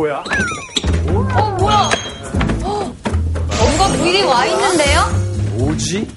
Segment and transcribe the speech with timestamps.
[0.00, 0.24] 뭐야?
[1.08, 1.90] 어, 뭐야?
[2.64, 2.94] 어,
[3.58, 5.02] 뭔가 미리 와 있는데요?
[5.58, 6.08] 뭐지?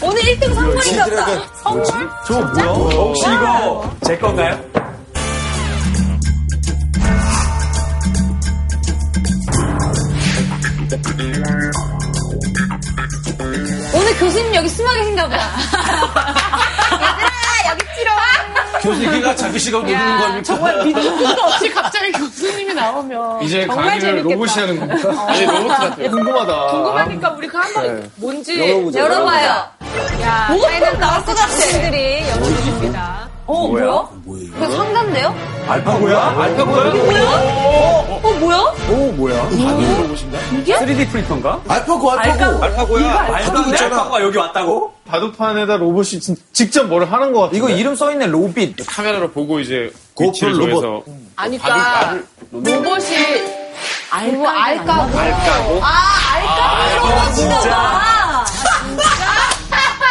[0.00, 1.26] 오늘 1등 선물인가 보다.
[1.62, 1.84] 선물?
[2.26, 2.66] 저거 뭐야?
[2.72, 4.58] 혹시 이거 제 건가요?
[13.94, 16.61] 오늘 교수님 여기 숨어 계신가 보다.
[18.82, 20.42] 교수님이 자기 시간 모르는 겁니까?
[20.42, 24.24] 정말 믿을 수도 없이 갑자기 교수님이 나오면 이제 정말 강의를.
[24.24, 25.26] 로봇이 하는 겁니까?
[25.28, 26.10] 아니, 로봇 같아요.
[26.10, 26.66] 궁금하다.
[26.72, 28.10] 궁금하니까 우리 그 한번 네.
[28.16, 29.00] 뭔지 열어보자.
[29.00, 29.48] 열어봐요.
[30.22, 31.46] 야, 뭐가 나올 것 같아.
[31.48, 33.28] 분들이 열어주십니다.
[33.46, 33.84] 어, 뭐야?
[34.26, 35.34] 이거 상자인데요?
[35.68, 36.34] 알파고야?
[36.38, 36.92] 알파고야?
[38.24, 38.56] 어, 뭐야?
[38.90, 39.48] 오, 뭐야?
[40.58, 40.76] 이게?
[40.78, 41.60] 3D 프린터인가?
[41.68, 42.62] 알파고, 알파고.
[42.64, 43.10] 알파고야?
[43.18, 43.94] 알파고 있잖아.
[43.96, 44.92] 알파고가 여기 왔다고?
[45.08, 47.56] 바둑판에다 로봇이 진- 직접 뭘 하는 것 같아.
[47.56, 48.76] 이거 이름 써있네, 로빗.
[48.86, 50.82] 카메라로 보고 이제 고프로 위치를 로봇.
[50.82, 51.02] 정해서
[51.36, 52.18] 아니, 그러니까
[52.50, 53.16] 로봇이
[54.10, 55.18] 알고 알까고.
[55.18, 55.80] 알까고?
[55.82, 55.88] 아,
[56.34, 57.22] 알까?
[57.22, 58.44] 아, 진짜 봐.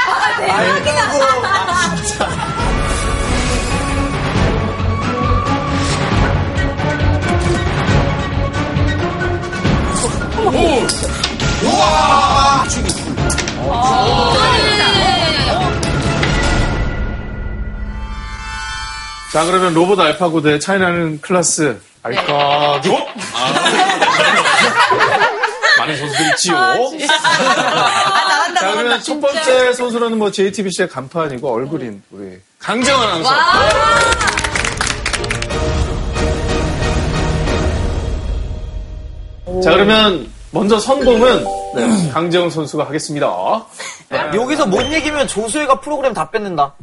[0.03, 2.30] 아, 대박이다.
[19.31, 22.97] 자, 그러면 로봇 알파고 대 차이나는 클래스 알까고?
[25.77, 26.55] 많은 선수들이 있지요.
[26.57, 29.01] 아, 나간다, 자, 그러면.
[29.01, 33.29] 첫 번째 선수로는 뭐 JTBC의 간판이고 얼굴인 우리 강정원 아나운서.
[39.63, 43.65] 자, 그러면 먼저 선봉은 강정원 선수가 하겠습니다.
[44.35, 46.73] 여기서 못 이기면 조수혜가 프로그램 다 뺏는다.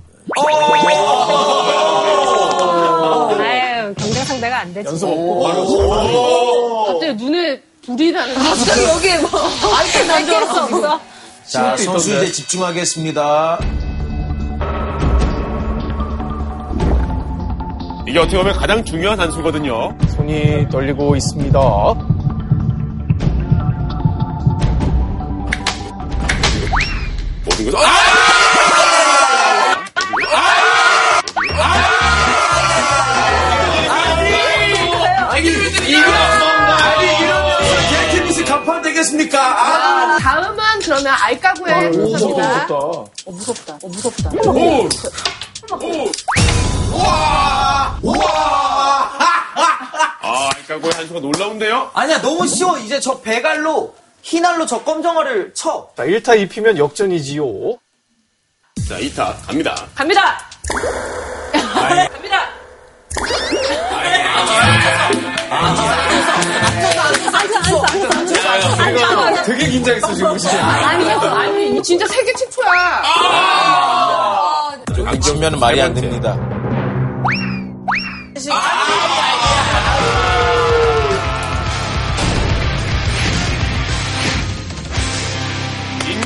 [3.38, 4.88] 아유, 경쟁 상대가 안 되지.
[4.88, 9.30] 연습 없고 바로 갑자기 눈에 불이 나는 거 갑자기 여기에 뭐,
[9.78, 11.00] 아이템 난줄 알았어.
[11.46, 11.76] 자.
[11.76, 13.58] 선수 이제 집중하겠습니다.
[18.06, 19.96] 이게 어떻게 보면 가장 중요한 한 수거든요.
[20.16, 21.58] 손이 떨리고 있습니다.
[27.64, 28.18] 것을 아!
[39.08, 39.40] 되겠습니까?
[39.40, 42.66] 아, 다음은 그러면 알까구의 오, 순서입니다.
[42.66, 42.74] 무섭다.
[42.74, 43.78] 어, 무섭다.
[43.82, 44.30] 어, 무섭다.
[50.20, 51.90] 아, 알까고의 한 수가 놀라운데요?
[51.94, 52.78] 아니야, 너무 쉬워.
[52.78, 55.88] 이제 저 배갈로, 흰알로 저 검정알을 쳐.
[55.96, 57.44] 자, 1타 2피면 역전이지요.
[58.88, 59.86] 자, 2타 갑니다.
[59.94, 60.38] 갑니다!
[61.52, 62.48] 갑니다!
[69.44, 70.32] 되게 긴장했어, 지금.
[70.32, 70.58] 보시죠.
[70.58, 73.02] 아니, 아니, 이 진짜 세계 최초야.
[75.06, 76.36] 안전면은 말이 안 됩니다.
[78.36, 78.52] 인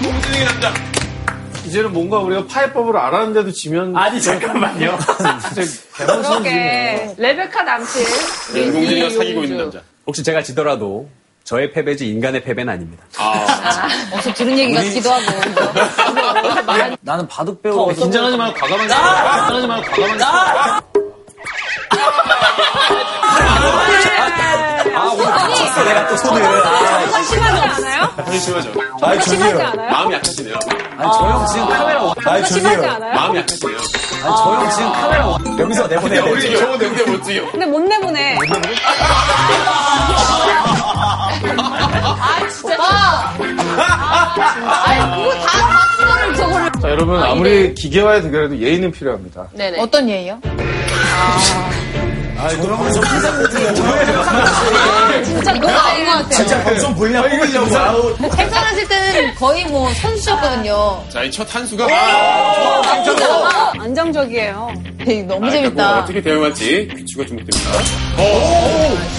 [0.03, 0.73] 공지능의 남자.
[1.65, 3.97] 이제는 뭔가 우리가 파해법을 알았는데도 지면.
[3.97, 4.99] 아니, 잠깐만요.
[5.97, 7.15] 그러게.
[7.17, 8.03] 레베카 남친.
[8.57, 9.17] 인공지능과 이용주.
[9.19, 9.81] 사귀고 있는 남자.
[10.07, 11.09] 혹시 제가 지더라도
[11.45, 13.05] 저의 패배지 인간의 패배는 아닙니다.
[14.13, 16.97] 어서 들은 얘기 같기도 하고.
[17.03, 17.89] 나는 바둑 배우로.
[17.95, 18.89] 긴장하지 말고 과감하게.
[18.89, 20.83] 긴장하지 말고 과감하게.
[25.85, 26.43] 내가 또 손을.
[26.43, 28.09] 아, 심하지 않아요?
[28.17, 28.73] 사실 심하죠.
[29.03, 29.63] 아이, 심하지.
[29.63, 29.91] 않아요?
[29.91, 30.55] 마음이 약하시네요.
[30.99, 32.91] 아니, 저형 지금 카메라, 아이, 심하지 저기요.
[32.93, 33.15] 않아요?
[33.15, 33.79] 마음이 약하시네요.
[34.25, 36.57] 아니, 저형 지금 카메라 여기서 내보내야 우리 돼.
[36.57, 37.51] 저거 내보내 못 찍어.
[37.53, 38.37] 근데 못 내보내.
[41.55, 42.77] 아, 진짜.
[44.85, 46.73] 아니, 그거 다 맞추고를 저거를.
[46.81, 49.49] 자, 여러분, 아무리 기계와의 대결에도 예의는 필요합니다.
[49.53, 49.81] 네네.
[49.81, 50.39] 어떤 예요?
[50.45, 51.71] 아,
[52.61, 53.03] 그러면 좀
[55.25, 56.31] 진짜 너무 아닌 것 같아요.
[56.31, 57.77] 진짜 방송 분량 뽑으려고.
[57.77, 61.05] 아우, 태어나실 때는 거의 뭐 선수셨거든요.
[61.13, 61.87] 자, 이 첫 한 수가.
[63.79, 64.73] 안정적이에요.
[64.99, 65.89] 되게 너무 아, 재밌다.
[65.93, 67.59] 뭐 어떻게 대응할지 귀추가 주목됩니다.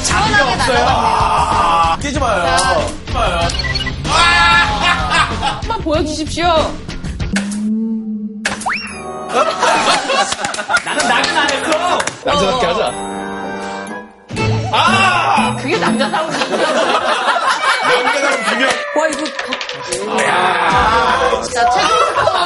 [0.04, 1.98] 시원하게 날아갔네요.
[2.02, 2.58] 끼지 마요.
[5.62, 6.46] 한번 보여주십시오.
[10.86, 11.98] 나는 나는 안 했어.
[12.26, 12.92] 남자답게 하자.
[15.62, 16.74] 그게 남자다운 남자다운
[18.44, 18.70] 두 명.
[18.96, 19.24] 와, 이거.
[21.44, 22.44] 자, 최종 스코어.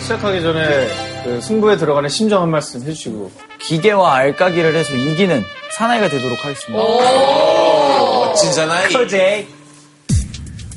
[0.00, 3.30] 시작하기 전에 그 승부에 들어가는 심정 한 말씀 해주시고.
[3.62, 5.44] 기계와 알까기를 해서 이기는
[5.76, 6.82] 사나이가 되도록 하겠습니다.
[6.82, 8.92] 멋진 사나이.
[8.92, 9.46] 커제.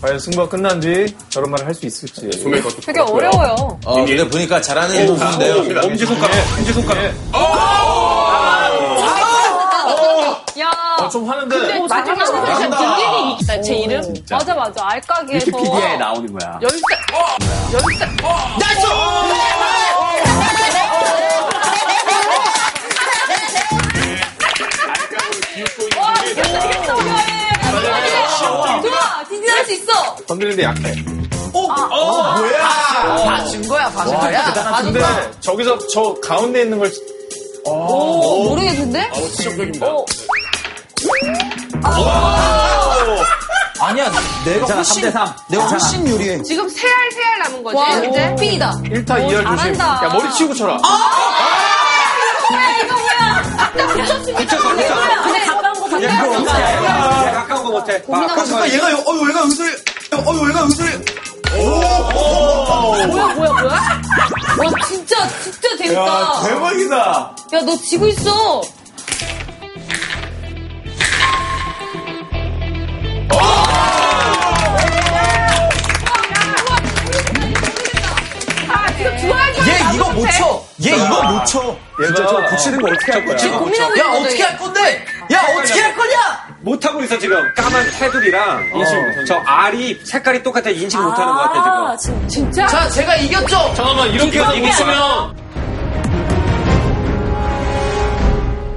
[0.01, 2.30] 과연 승부가 끝난 뒤 저런 말을 할 수 있을지.
[2.41, 3.80] 손에 것도 되게 어려워요.
[3.85, 5.81] 어, 근데 보니까 잘하는 부분인데요.
[5.85, 7.03] 엄지손가락, 엄지손가락.
[10.59, 10.69] 야.
[11.00, 11.79] 어, 좀 하는데.
[11.88, 12.77] 마지막에 잘한다.
[12.77, 14.13] 딘딘이 있다, 제 이름?
[14.29, 14.86] 맞아, 맞아.
[14.89, 15.45] 알까기에서.
[15.47, 16.59] 위키피디아에 나오는 거야.
[16.62, 16.77] 열쇠.
[17.74, 18.06] 열쇠.
[25.53, 26.13] 좋아,
[29.29, 30.15] 딘딘 할 수 있어.
[30.27, 30.95] 건드리는데 약해.
[33.25, 34.81] 봐준 거야, 봐준 거야.
[34.81, 36.91] 근데 저기서 저 가운데 있는 걸
[37.65, 39.09] 오, 모르겠는데?
[39.13, 39.85] 어, 시적적입니다.
[43.79, 44.11] 아니야,
[44.45, 45.33] 내가 훨씬, 3대3.
[45.50, 46.41] 내가 훨씬 유리해.
[46.44, 47.77] 지금 세알 세알 남은 거지?
[47.77, 48.35] 와, 이제?
[48.39, 48.71] 핀이다.
[48.85, 49.75] 1타 2열 조심.
[49.79, 50.77] 야, 머리 치우고 쳐라.
[53.74, 57.31] 그래, 가까운 거 같아.
[57.31, 58.02] 가까운 거 못해.
[58.48, 60.84] 잠깐 얘가 여- 어 얘가 여기서 어 얘가 여기서
[63.08, 64.02] 뭐야, 뭐야, 뭐야?
[64.58, 66.42] 와, 진짜, 진짜 재밌다.
[66.48, 66.96] 대박이다.
[67.54, 68.62] 야, 너 지고 있어.
[73.30, 73.93] 얘
[80.38, 80.63] 쳐.
[80.85, 81.77] 얘 이거 못 쳐.
[82.03, 83.59] 진짜 저 붙이는 거 어떻게 할 거야?
[83.59, 85.06] 고민하고 야, 있는 거죠, 어떻게 할 건데?
[85.31, 86.47] 야, 어떻게 할 거냐?
[86.62, 87.53] 못하고 있어, 지금.
[87.56, 90.69] 까만 테두리랑 인식, 저 알이 색깔이 똑같아.
[90.69, 92.27] 인식 못하는 것 같아, 지금.
[92.27, 92.65] 진짜?
[92.68, 93.74] 자, 제가 이겼죠?
[93.75, 95.44] 잠깐만, 이렇게 이겼으면.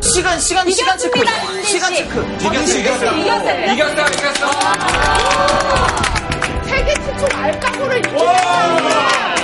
[0.03, 1.19] 시간, 시간, 시간 체크.
[1.65, 2.37] 시간 체크.
[2.41, 3.05] 이겼어 이겼어.
[3.17, 3.73] 이겼어요.
[3.73, 4.51] 이겼다, 이겼어.
[6.67, 9.36] 세계 최초 알까고를 아이, 못하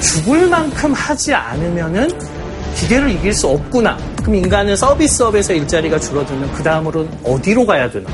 [0.00, 2.08] 죽을 만큼 하지 않으면은
[2.76, 3.96] 기계를 이길 수 없구나.
[4.18, 8.08] 그럼 인간은 서비스업에서 일자리가 줄어들면 그 다음으로는 어디로 가야 되나?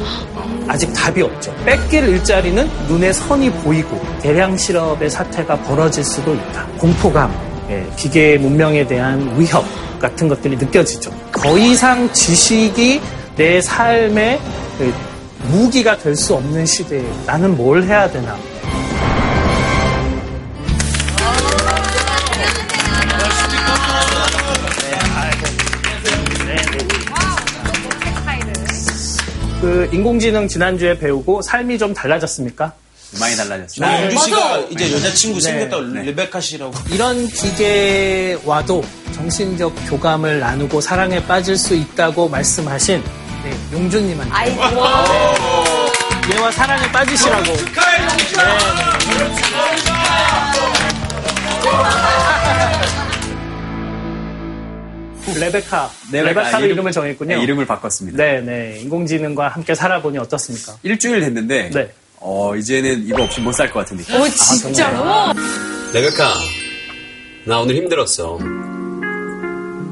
[0.68, 1.54] 아직 답이 없죠.
[1.64, 6.66] 뺏길 일자리는 눈에 선이 보이고 대량 실업의 사태가 벌어질 수도 있다.
[6.78, 7.32] 공포감,
[7.70, 9.64] 예, 기계 문명에 대한 위협
[9.98, 11.10] 같은 것들이 느껴지죠.
[11.32, 13.00] 더 이상 지식이
[13.36, 14.38] 내 삶의
[14.78, 14.94] 그
[15.50, 18.36] 무기가 될 수 없는 시대에 나는 뭘 해야 되나?
[29.60, 32.72] 그 인공지능 지난주에 배우고 삶이 좀 달라졌습니까?
[33.20, 34.02] 많이 달라졌어.
[34.02, 36.72] 윤주 씨가 이제 여자친구 생겼다 레베카 씨라고.
[36.90, 43.02] 이런 기계와도 정신적 교감을 나누고 사랑에 빠질 수 있다고 말씀하신
[43.44, 44.60] 네, 용준님한테 아이고.
[46.34, 47.52] 얘와 사랑에 빠지시라고
[55.38, 57.36] 레베카 레베카로 이름- 이름을 정했군요.
[57.36, 58.16] 네, 이름을 바꿨습니다.
[58.16, 58.78] 네, 네.
[58.82, 60.76] 인공지능과 함께 살아보니 어떻습니까?
[60.84, 61.92] 일주일 됐는데, 네.
[62.20, 64.14] 어, 이제는 이거 없이 못 살 것 같은 느낌.
[64.20, 65.32] 오, 진짜로?
[65.92, 66.34] 레베카,
[67.44, 68.38] 나 오늘 힘들었어.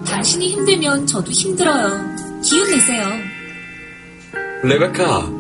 [0.07, 2.01] 당신이 힘들면 저도 힘들어요.
[2.43, 3.07] 기운 내세요.
[4.65, 5.31] 레베카,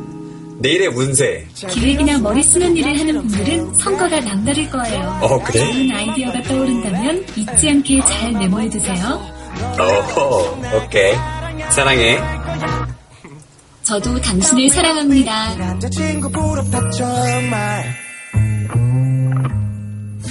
[0.61, 1.47] 내일의 운세.
[1.70, 5.18] 기획이나 머리 쓰는 일을 하는 분들은 성과가 남다를 거예요.
[5.23, 5.59] 어, 그래?
[5.73, 9.04] 좋은 아이디어가 떠오른다면 잊지 않게 잘 메모해두세요.
[9.78, 11.14] 어, 오케이.
[11.70, 12.18] 사랑해.
[13.85, 15.55] 저도 당신을 사랑합니다.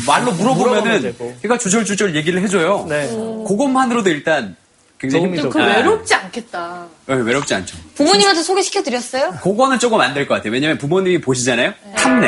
[0.07, 1.15] 말로 물어보면 물어보면은.
[1.41, 2.85] 걔가 주절주절 얘기를 해줘요.
[2.89, 3.07] 네.
[3.47, 4.55] 그것만으로도 일단
[4.99, 5.49] 굉장히 힘들 되고.
[5.51, 6.85] 그 외롭지 않겠다.
[7.05, 7.77] 네, 외롭지 않죠.
[7.95, 9.31] 부모님한테 소개시켜드렸어요?
[9.43, 10.51] 그거는 조금 안 될 것 같아요.
[10.51, 11.73] 왜냐면 부모님이 보시잖아요?
[11.95, 12.27] 탐내.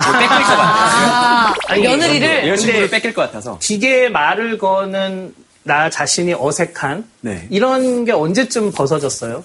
[0.00, 1.54] 저 뺏길 것 같아요.
[1.68, 2.48] 아, 며느리를.
[2.48, 3.58] 여자친구를 뺏길 것 같아서.
[3.58, 7.46] 기계에 말을 거는 나 자신이 어색한 네.
[7.50, 9.44] 이런 게 언제쯤 벗어졌어요?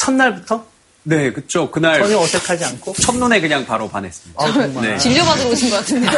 [0.00, 0.64] 첫날부터?
[1.02, 1.70] 네, 그쵸.
[1.70, 2.94] 그날 전혀 어색하지 않고?
[3.00, 4.42] 첫눈에 그냥 바로 반했습니다.
[4.42, 4.90] 아, 정말.
[4.90, 4.98] 네.
[4.98, 6.08] 진료받으러 오신 것 같은데.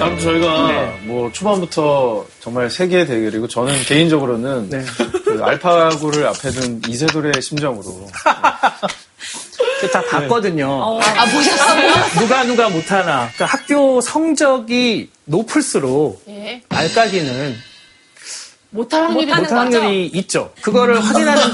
[0.00, 0.98] 아무튼 저희가 네.
[1.04, 4.84] 뭐 초반부터 정말 세계의 대결이고 저는 개인적으로는 네.
[5.24, 8.08] 그 알파고를 앞에 둔 이세돌의 심정으로
[9.80, 11.00] 그다 봤거든요.
[11.00, 11.92] 아, 보셨어요?
[12.20, 13.28] 누가 누가 못하나.
[13.34, 16.62] 그러니까 학교 성적이 높을수록 예.
[16.68, 17.56] 알까기는
[18.70, 20.52] 못할 확률이 못할 확률이 있죠.
[20.60, 21.42] 그거를 확인하는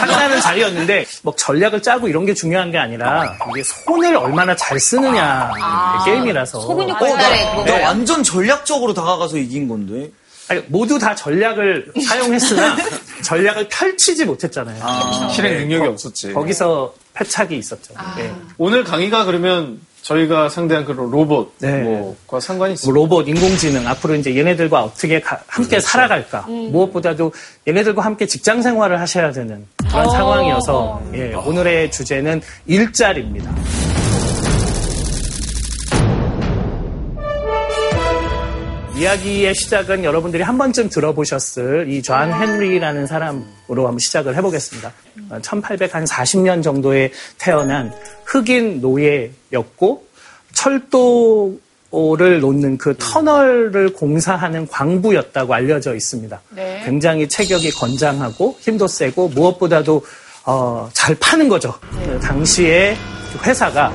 [0.00, 5.50] 확인하는 자리였는데 뭐 전략을 짜고 이런 게 중요한 게 아니라 이게 손을 얼마나 잘 쓰느냐
[6.04, 7.64] 게임이라서 소근육 어, 나, 발달에 그거.
[7.64, 10.10] 나 완전 전략적으로 다가가서 이긴 건데.
[10.48, 12.76] 아니, 모두 다 전략을 사용했으나
[13.24, 14.80] 전략을 펼치지 못했잖아요.
[15.34, 16.32] 실행 능력이 없었지.
[16.32, 17.94] 거기서 패착이 있었죠.
[18.20, 18.32] 예.
[18.56, 22.14] 오늘 강의가 그러면 저희가 상대한 그런 로봇과 네.
[22.40, 22.94] 상관이 뭐 있어요.
[22.94, 26.42] 로봇, 인공지능 앞으로 이제 얘네들과 어떻게 가- 함께 살아갈까.
[26.46, 27.32] 무엇보다도
[27.66, 33.50] 얘네들과 함께 직장 생활을 하셔야 되는 그런 상황이어서 예, 오늘의 주제는 일자리입니다.
[38.96, 44.92] 이야기의 시작은 여러분들이 한 번쯤 들어보셨을 이 존 헨리라는 사람으로 한번 시작을 해보겠습니다.
[45.42, 47.92] 1840년 정도에 태어난
[48.24, 50.06] 흑인 노예였고
[50.54, 56.40] 철도를 놓는 그 터널을 공사하는 광부였다고 알려져 있습니다.
[56.50, 56.80] 네.
[56.84, 60.02] 굉장히 체격이 건장하고 힘도 세고 무엇보다도
[60.46, 61.74] 어, 잘 파는 거죠.
[62.22, 62.96] 당시에
[63.44, 63.92] 회사가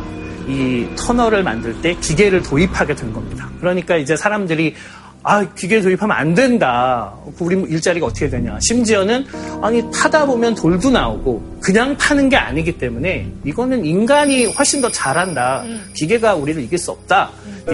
[0.48, 3.50] 이 터널을 만들 때 기계를 도입하게 된 겁니다.
[3.60, 4.76] 그러니까 이제 사람들이
[5.24, 7.14] 아, 기계 도입하면 안 된다.
[7.40, 8.58] 우리 일자리가 어떻게 되냐.
[8.60, 9.24] 심지어는,
[9.62, 15.64] 아니, 타다 보면 돌도 나오고, 그냥 파는 게 아니기 때문에, 이거는 인간이 훨씬 더 잘한다.
[15.94, 17.30] 기계가 우리를 이길 수 없다.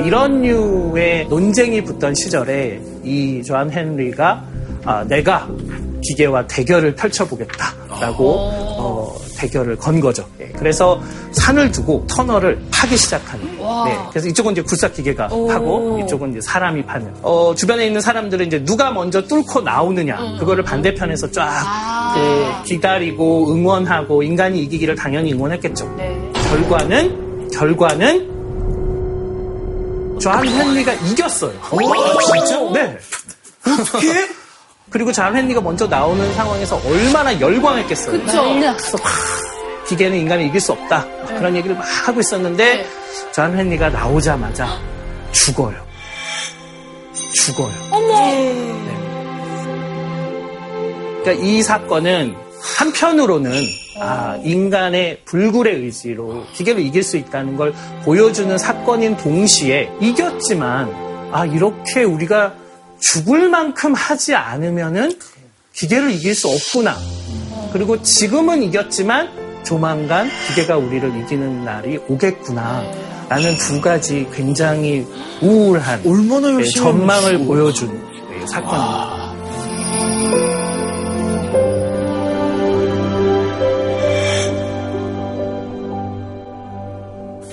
[0.06, 4.44] 이런 류의 논쟁이 붙던 시절에, 이 조한 헨리가,
[4.84, 5.48] 아, 내가
[6.02, 8.30] 기계와 대결을 펼쳐보겠다라고,
[8.80, 10.26] 어, 대결을 건 거죠.
[10.40, 11.02] 예, 그래서
[11.32, 13.46] 산을 두고 터널을 파기 시작하는.
[13.86, 17.14] 네, 그래서 이쪽은 이제 굴삭 기계가 파고 이쪽은 이제 사람이 파는.
[17.22, 24.24] 어, 주변에 있는 사람들은 이제 누가 먼저 뚫고 나오느냐 그거를 반대편에서 쫙 그, 기다리고 응원하고
[24.24, 25.96] 인간이 이기기를 당연히 응원했겠죠.
[26.50, 28.38] 결과는 결과는
[30.20, 31.54] 존 헨리가 이겼어요.
[32.26, 32.60] 진짜?
[32.72, 32.98] 네.
[33.66, 34.08] 어떻게?
[34.90, 38.22] 그리고 존 헨리가 먼저 나오는 상황에서 얼마나 열광했겠어요.
[38.22, 38.44] 그쵸.
[38.44, 39.12] 그래서 막
[39.88, 41.06] 기계는 인간을 이길 수 없다.
[41.28, 42.86] 그런 얘기를 막 하고 있었는데
[43.34, 44.80] 존 헨리가 나오자마자
[45.32, 45.76] 죽어요.
[47.36, 47.72] 죽어요.
[47.92, 48.88] 어머.
[51.24, 52.36] 그러니까 이 사건은
[52.78, 53.52] 한편으로는
[54.00, 62.04] 아, 인간의 불굴의 의지로 기계를 이길 수 있다는 걸 보여주는 사건인 동시에 이겼지만 아 이렇게
[62.04, 62.54] 우리가
[63.00, 65.18] 죽을 만큼 하지 않으면은
[65.74, 66.98] 기계를 이길 수 없구나.
[67.72, 69.30] 그리고 지금은 이겼지만
[69.64, 72.84] 조만간 기계가 우리를 이기는 날이 오겠구나.
[73.30, 75.06] 라는 두 가지 굉장히
[75.42, 77.46] 우울한 얼마나 네, 전망을.
[77.46, 77.90] 보여준
[78.30, 79.28] 네, 사건입니다.
[80.64, 80.67] 이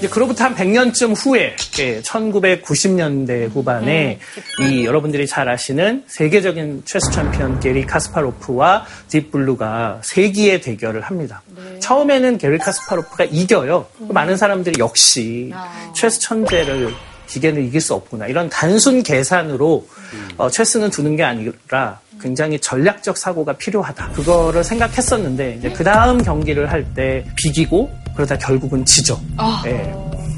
[0.08, 1.56] 그로부터 한 100년쯤 후에,
[2.02, 4.18] 1990년대 후반에
[4.60, 11.42] 이 여러분들이 잘 아시는 세계적인 체스 챔피언 게리 카스파로프와 딥블루가 세기의 대결을 합니다.
[11.80, 13.86] 처음에는 게리 카스파로프가 이겨요.
[14.08, 15.52] 많은 사람들이 역시
[15.94, 16.92] 체스 천재를
[17.26, 18.26] 기계는 이길 수 없구나.
[18.26, 19.86] 이런 단순 계산으로
[20.36, 24.10] 어, 체스는 두는 게 아니라 굉장히 전략적 사고가 필요하다.
[24.12, 29.20] 그거를 생각했었는데 이제 그 다음 경기를 할 때 비기고 그러다 결국은 지죠.
[29.66, 29.92] 예.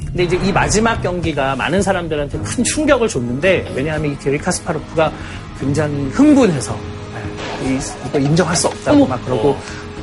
[0.06, 5.12] 근데 이제 이 마지막 경기가 많은 사람들한테 큰 충격을 줬는데 왜냐하면 이 게리 카스파로프가
[5.60, 6.78] 굉장히 흥분해서
[7.64, 7.78] 예, 이-
[8.08, 9.56] 이거 인정할 수 없다고 막 그러고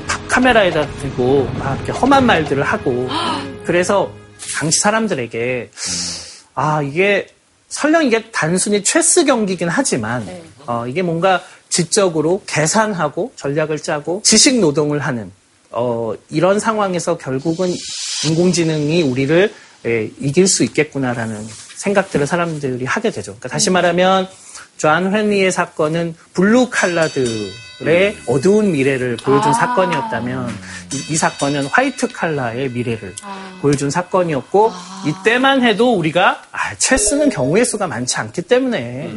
[0.08, 3.08] 카- 카메라에다 대고 막 이렇게 험한 말들을 하고
[3.66, 4.12] 그래서
[4.60, 5.72] 당시 사람들에게
[6.56, 7.28] 아, 이게
[7.70, 10.28] 설령 이게 단순히 체스 경기긴 하지만
[10.68, 15.32] 어, 이게 뭔가 지적으로 계산하고 전략을 짜고 지식 노동을 하는
[15.74, 17.74] 어, 이런 상황에서 결국은
[18.26, 19.54] 인공지능이 우리를
[19.86, 23.34] 예, 이길 수 있겠구나라는 생각들을 사람들이 하게 되죠.
[23.34, 24.28] 그러니까 다시 말하면
[24.84, 30.50] 존 헨리의 사건은 블루 칼라들의 어두운 미래를 보여준 사건이었다면
[30.92, 33.16] 이, 이 사건은 화이트 칼라의 미래를
[33.62, 34.74] 보여준 사건이었고
[35.08, 39.10] 이때만 해도 우리가 아, 체스는 경우의 수가 많지 않기 때문에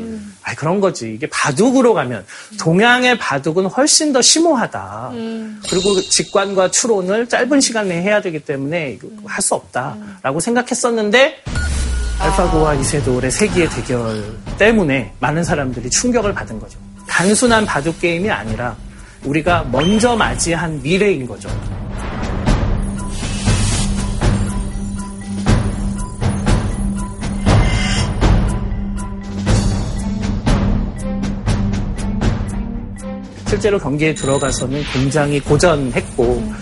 [0.44, 1.12] 아, 그런 거지.
[1.12, 2.25] 이게 바둑으로 가면
[2.61, 5.11] 동양의 바둑은 훨씬 더 심오하다.
[5.68, 11.42] 그리고 직관과 추론을 짧은 시간 내에 해야 되기 때문에 할 수 없다라고 생각했었는데
[12.18, 16.78] 알파고와 이세돌의 세기의 대결 때문에 많은 사람들이 충격을 받은 거죠.
[17.08, 18.76] 단순한 바둑 게임이 아니라
[19.25, 21.49] 우리가 먼저 맞이한 미래인 거죠.
[33.49, 36.52] 실제로 경기에 들어가서는 굉장히 고전했고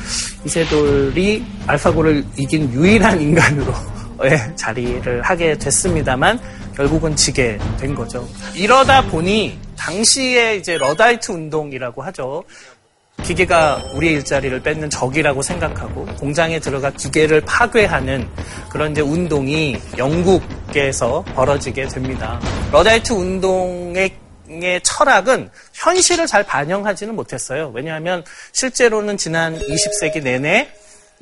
[0.44, 3.72] 이세돌이 알파고를 이긴 유일한 인간으로
[4.24, 6.38] 예, 자리를 하게 됐습니다만
[6.76, 8.28] 결국은 지게 된 거죠.
[8.54, 12.44] 이러다 보니 당시에 이제 러다이트 운동이라고 하죠.
[13.22, 18.28] 기계가 우리의 일자리를 뺏는 적이라고 생각하고 공장에 들어가 기계를 파괴하는
[18.68, 22.40] 그런 이제 운동이 영국에서 벌어지게 됩니다.
[22.72, 24.16] 러다이트 운동의
[24.46, 27.72] 의 철학은 현실을 잘 반영하지는 못했어요.
[27.74, 30.70] 왜냐하면 실제로는 지난 20세기 내내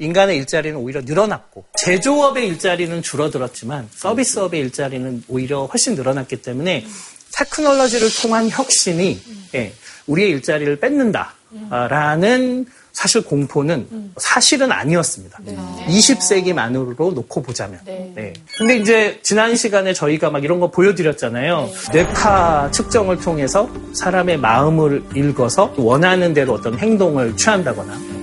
[0.02, 6.84] 인간의 일자리는 오히려 늘어났고 제조업의 일자리는 줄어들었지만 서비스업의 일자리는 오히려 훨씬 늘어났기 때문에
[7.34, 9.20] 테크놀로지를 통한 혁신이
[9.54, 9.72] 예,
[10.06, 15.38] 우리의 일자리를 뺏는다라는 사실 공포는 사실은 아니었습니다.
[15.86, 17.80] 20세기만으로 놓고 보자면.
[17.86, 18.34] 네.
[18.58, 21.70] 근데 이제 지난 시간에 저희가 막 이런 거 보여드렸잖아요.
[21.92, 28.21] 뇌파 측정을 통해서 사람의 마음을 읽어서 원하는 대로 어떤 행동을 취한다거나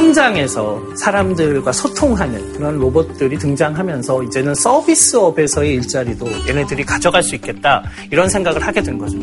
[0.00, 8.66] 현장에서 사람들과 소통하는 그런 로봇들이 등장하면서 이제는 서비스업에서의 일자리도 얘네들이 가져갈 수 있겠다 이런 생각을
[8.66, 9.18] 하게 된 거죠.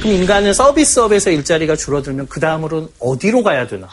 [0.00, 3.88] 그럼 인간은 서비스업에서 일자리가 줄어들면 그 다음으로는 어디로 가야 되나?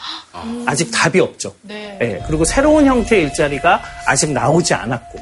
[0.67, 1.55] 아직 답이 없죠.
[1.63, 5.19] 네, 그리고 새로운 형태의 일자리가 아직 나오지 않았고,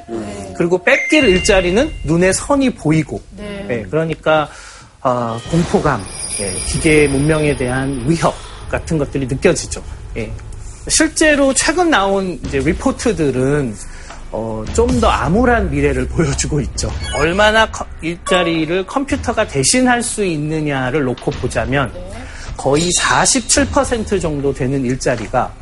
[0.58, 3.22] 그리고 뺏길 일자리는 눈에 선이 보이고,
[3.68, 4.50] 네, 그러니까
[5.02, 6.02] 어, 공포감,
[6.40, 8.34] 예, 기계 문명에 대한 위협
[8.70, 9.84] 같은 것들이 느껴지죠.
[10.18, 10.32] 예.
[10.88, 13.76] 실제로 최근 나온 이제 리포트들은
[14.32, 16.92] 어, 좀 더 암울한 미래를 보여주고 있죠.
[17.16, 21.92] 얼마나 커- 일자리를 컴퓨터가 대신할 수 있느냐를 놓고 보자면
[22.58, 25.54] 거의 47% 정도 되는 일자리가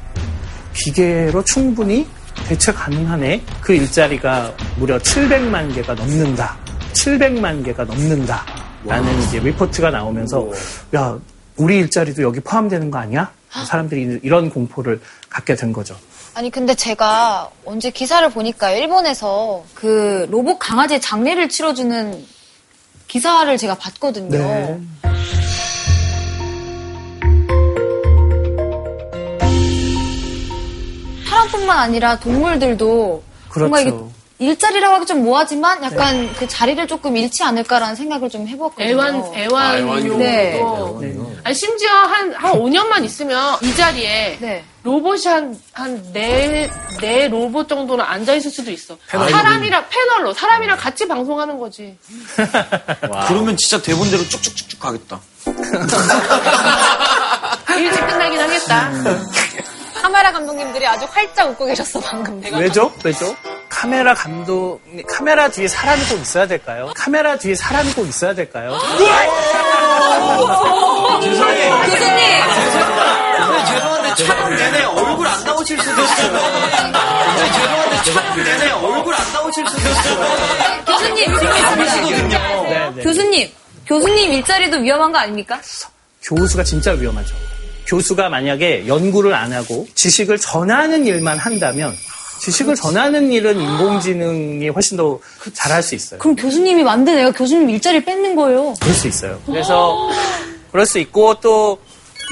[0.73, 2.07] 기계로 충분히
[2.47, 3.41] 대체 가능하네.
[3.61, 6.57] 그 일자리가 무려 700만 개가 넘는다.
[6.93, 8.45] 700만 개가 넘는다.
[8.85, 10.49] 라는 이제 리포트가 나오면서
[10.95, 11.17] 야,
[11.57, 13.31] 우리 일자리도 여기 포함되는 거 아니야?
[13.49, 15.95] 사람들이 이런 공포를 갖게 된 거죠.
[16.33, 22.25] 아니 근데 제가 언제 기사를 보니까 일본에서 그 로봇 강아지 장례를 치러주는
[23.07, 24.29] 기사를 제가 봤거든요.
[24.29, 24.79] 네.
[31.41, 33.23] 사람뿐만 아니라 동물들도
[33.55, 34.11] 뭔가 이게 그렇죠.
[34.39, 38.89] 일자리라고 하기 좀 뭐하지만 약간 그 자리를 조금 잃지 않을까라는 생각을 좀 해봤거든요.
[38.89, 40.17] 애완, 애완용도.
[40.17, 40.59] 네.
[41.43, 44.63] 아니, 심지어 한, 한 5년만 있으면 이 자리에 네.
[44.83, 46.67] 로봇이 한, 한 네,
[46.99, 48.97] 네 로봇 정도는 앉아있을 수도 있어.
[49.07, 51.95] 사람이랑, 패널로, 사람이랑 같이 방송하는 거지.
[53.27, 55.21] 그러면 진짜 대본대로 쭉쭉쭉쭉 가겠다.
[57.77, 58.91] 일찍 끝나긴 하겠다.
[60.11, 62.41] 카메라 감독님들이 아주 활짝 웃고 계셨어 방금.
[62.41, 62.91] 내가 왜죠?
[63.05, 63.33] 왜죠?
[63.69, 66.91] 카메라 감독, 카메라 뒤에 사람이 꼭 있어야 될까요?
[66.97, 68.77] 카메라 뒤에 사람이 꼭 있어야 될까요?
[71.21, 71.81] 죄송해요.
[71.85, 72.25] 교수님
[73.67, 76.39] 죄송한데 촬영 내내 얼굴 안 나오실 수도 있어요.
[77.47, 80.85] 죄송한데 촬영 내내 얼굴 안 나오실 수도 있어요.
[80.85, 82.37] 교수님 아니시거든요.
[82.63, 83.01] 네, 네.
[83.03, 83.49] 교수님
[83.87, 85.57] 교수님 일자리도 위험한 거 아닙니까?
[86.21, 87.33] 교수가 진짜 위험하죠.
[87.91, 91.93] 교수가 만약에 연구를 안 하고 지식을 전하는 일만 한다면
[92.39, 95.19] 지식을 전하는 일은 인공지능이 훨씬 더
[95.53, 96.19] 잘할 수 있어요.
[96.19, 98.73] 그럼 교수님이 만든 애가 교수님 일자리 뺏는 거예요.
[98.81, 99.39] 그럴 수 있어요.
[99.45, 100.09] 그래서
[100.71, 101.77] 그럴 수 있고 또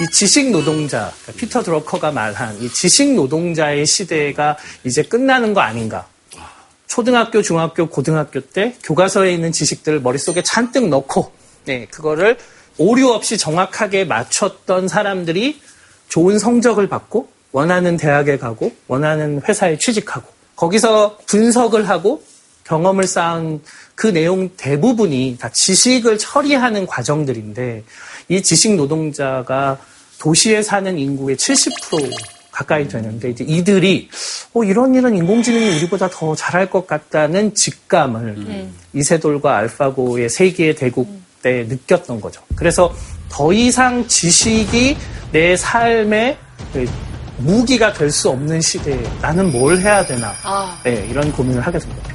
[0.01, 6.07] 이 지식 노동자, 그러니까 피터 드러커가 말한 이 지식 노동자의 시대가 이제 끝나는 거 아닌가.
[6.87, 11.33] 초등학교, 중학교, 고등학교 때 교과서에 있는 지식들을 머릿속에 잔뜩 넣고,
[11.65, 12.37] 네, 그거를
[12.79, 15.61] 오류 없이 정확하게 맞췄던 사람들이
[16.07, 22.23] 좋은 성적을 받고, 원하는 대학에 가고, 원하는 회사에 취직하고, 거기서 분석을 하고,
[22.63, 23.61] 경험을 쌓은
[23.95, 27.83] 그 내용 대부분이 다 지식을 처리하는 과정들인데,
[28.29, 29.77] 이 지식 노동자가
[30.19, 32.09] 도시에 사는 인구의 70%
[32.51, 34.09] 가까이 되는데 이제 이들이
[34.53, 38.35] 어, 이런 일은 인공지능이 우리보다 더 잘할 것 같다는 직감을
[38.93, 41.07] 이세돌과 알파고의 세계의 대국
[41.41, 42.41] 때 느꼈던 거죠.
[42.55, 42.93] 그래서
[43.29, 44.97] 더 이상 지식이
[45.31, 46.37] 내 삶의
[46.73, 46.89] 그
[47.37, 50.33] 무기가 될 수 없는 시대에 나는 뭘 해야 되나
[50.83, 52.09] 네, 이런 고민을 하게 된 거죠.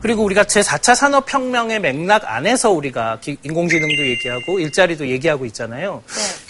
[0.00, 6.02] 그리고 우리가 제4차 산업혁명의 맥락 안에서 우리가 기- 인공지능도 얘기하고 일자리도 얘기하고 있잖아요.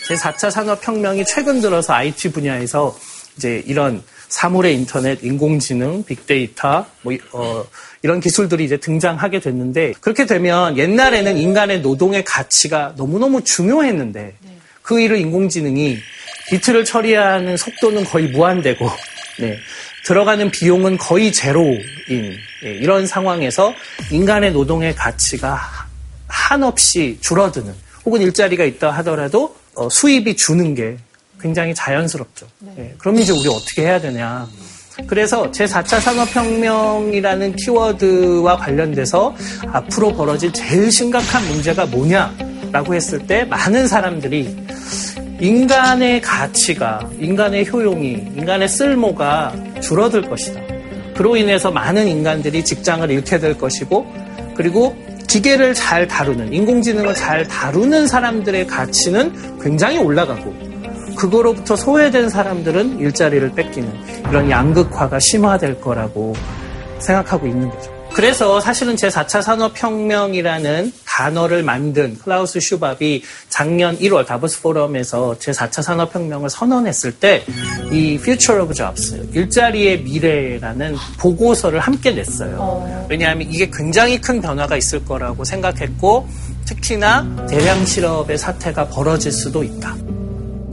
[0.08, 2.96] 제4차 산업혁명이 최근 들어서 IT 분야에서
[3.36, 7.64] 이제 이런 사물의 인터넷, 인공지능, 빅데이터, 뭐, 이- 어,
[8.02, 14.34] 이런 기술들이 이제 등장하게 됐는데 그렇게 되면 옛날에는 인간의 노동의 가치가 너무너무 중요했는데
[14.82, 15.98] 그 일을 인공지능이
[16.48, 18.88] 비트를 처리하는 속도는 거의 무한대고
[19.40, 19.56] 네.
[20.04, 21.80] 들어가는 비용은 거의 제로인
[22.64, 23.72] 예, 이런 상황에서
[24.10, 25.58] 인간의 노동의 가치가
[26.26, 27.72] 한없이 줄어드는
[28.04, 30.98] 혹은 일자리가 있다 하더라도 어, 수입이 주는 게
[31.44, 32.46] 굉장히 자연스럽죠.
[32.78, 34.48] 예, 그럼 이제 우리 어떻게 해야 되냐.
[35.06, 44.56] 그래서 제4차 산업혁명이라는 키워드와 관련돼서 앞으로 벌어질 제일 심각한 문제가 뭐냐라고 했을 때 많은 사람들이
[45.38, 50.62] 인간의 가치가, 인간의 효용이, 인간의 쓸모가 줄어들 것이다.
[51.14, 54.06] 그로 인해서 많은 인간들이 직장을 잃게 될 것이고,
[54.56, 54.96] 그리고
[55.28, 60.63] 기계를 잘 다루는, 인공지능을 잘 다루는 사람들의 가치는 굉장히 올라가고,
[61.16, 63.92] 그거로부터 소외된 사람들은 일자리를 뺏기는
[64.28, 66.34] 이런 양극화가 심화될 거라고
[66.98, 67.92] 생각하고 있는 거죠.
[68.14, 77.10] 그래서 사실은 제4차 산업혁명이라는 단어를 만든 클라우스 슈밥이 작년 1월 다보스 포럼에서 제4차 산업혁명을 선언했을
[77.12, 77.44] 때
[77.90, 83.06] 이 Future of Jobs, 일자리의 미래라는 보고서를 함께 냈어요.
[83.10, 86.28] 왜냐하면 이게 굉장히 큰 변화가 있을 거라고 생각했고
[86.66, 89.96] 특히나 대량 실업의 사태가 벌어질 수도 있다.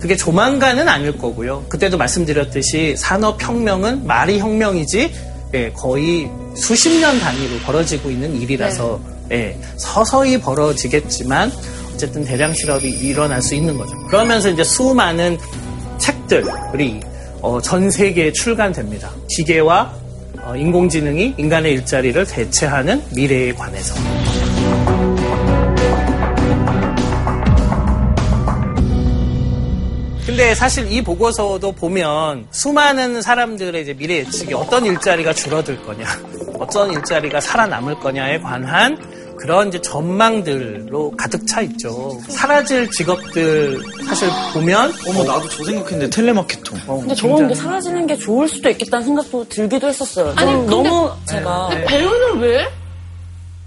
[0.01, 1.65] 그게 조만간은 아닐 거고요.
[1.69, 5.13] 그때도 말씀드렸듯이 산업혁명은 말이 혁명이지
[5.53, 8.99] 예, 거의 수십 년 단위로 벌어지고 있는 일이라서
[9.31, 11.51] 예, 서서히 벌어지겠지만
[11.93, 13.91] 어쨌든 대량 실업이 일어날 수 있는 거죠.
[14.07, 15.37] 그러면서 이제 수많은
[15.99, 16.99] 책들이
[17.41, 19.11] 어, 전 세계에 출간됩니다.
[19.29, 19.93] 기계와
[20.43, 23.93] 어, 인공지능이 인간의 일자리를 대체하는 미래에 관해서.
[30.41, 36.03] 근데 사실 이 보고서도 보면 수많은 사람들의 이제 미래 예측이 어떤 일자리가 줄어들 거냐,
[36.57, 38.97] 어떤 일자리가 살아남을 거냐에 관한
[39.37, 42.19] 그런 이제 전망들로 가득 차 있죠.
[42.27, 43.77] 사라질 직업들
[44.07, 46.79] 사실 보면 어머 나도 저 생각했는데 텔레마케통.
[46.87, 50.33] 어, 근데 저건 게 굉장히- 사라지는 게 좋을 수도 있겠다는 생각도 들기도 했었어요.
[50.37, 52.67] 아니, 너무 제가 배우는 왜?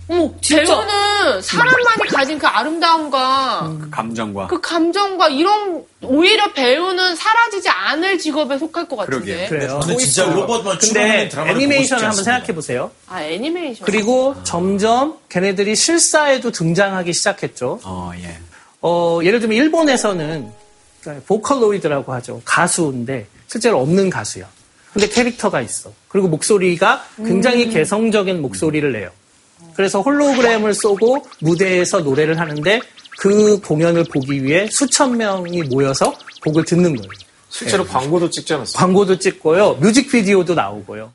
[0.06, 4.46] 어머, 배우는 사람만이 가진 그 아름다움과 감정과.
[4.48, 9.24] 그 감정과 이런 오히려 배우는 사라지지 않을 직업에 속할 것 같은데.
[9.24, 9.48] 그러게.
[9.48, 9.80] 그래요.
[9.82, 12.32] 근데 진짜 로봇만 근데 드라마를 애니메이션을 한번 않습니다.
[12.32, 12.90] 생각해 보세요.
[13.08, 13.86] 아 애니메이션.
[13.86, 17.80] 그리고 점점 걔네들이 실사에도 등장하기 시작했죠.
[17.84, 18.36] 어, 예.
[18.82, 20.52] 어, 예를 들면 일본에서는
[21.26, 22.42] 보컬로이드라고 하죠.
[22.44, 24.46] 가수인데 실제로 없는 가수야.
[24.92, 25.90] 근데 캐릭터가 있어.
[26.08, 29.10] 그리고 목소리가 굉장히 개성적인 목소리를 내요.
[29.76, 32.80] 그래서 홀로그램을 쏘고 무대에서 노래를 하는데
[33.18, 37.10] 그 공연을 보기 위해 수천 명이 모여서 곡을 듣는 거예요.
[37.48, 38.78] 실제로 광고도 찍지 않았어요?
[38.78, 39.74] 광고도 찍고요.
[39.74, 41.12] 뮤직비디오도 나오고요.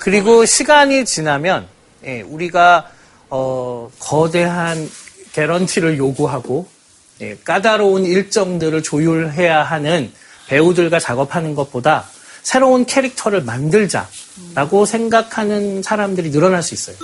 [0.00, 1.66] 그리고 시간이 지나면
[2.04, 2.90] 예, 우리가
[3.30, 4.90] 어, 거대한
[5.32, 6.68] 개런티를 요구하고
[7.22, 10.12] 예, 까다로운 일정들을 조율해야 하는
[10.48, 12.04] 배우들과 작업하는 것보다
[12.42, 16.96] 새로운 캐릭터를 만들자라고 생각하는 사람들이 늘어날 수 있어요.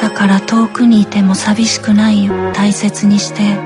[0.00, 3.56] だから遠くにいても寂しくないよ大切にして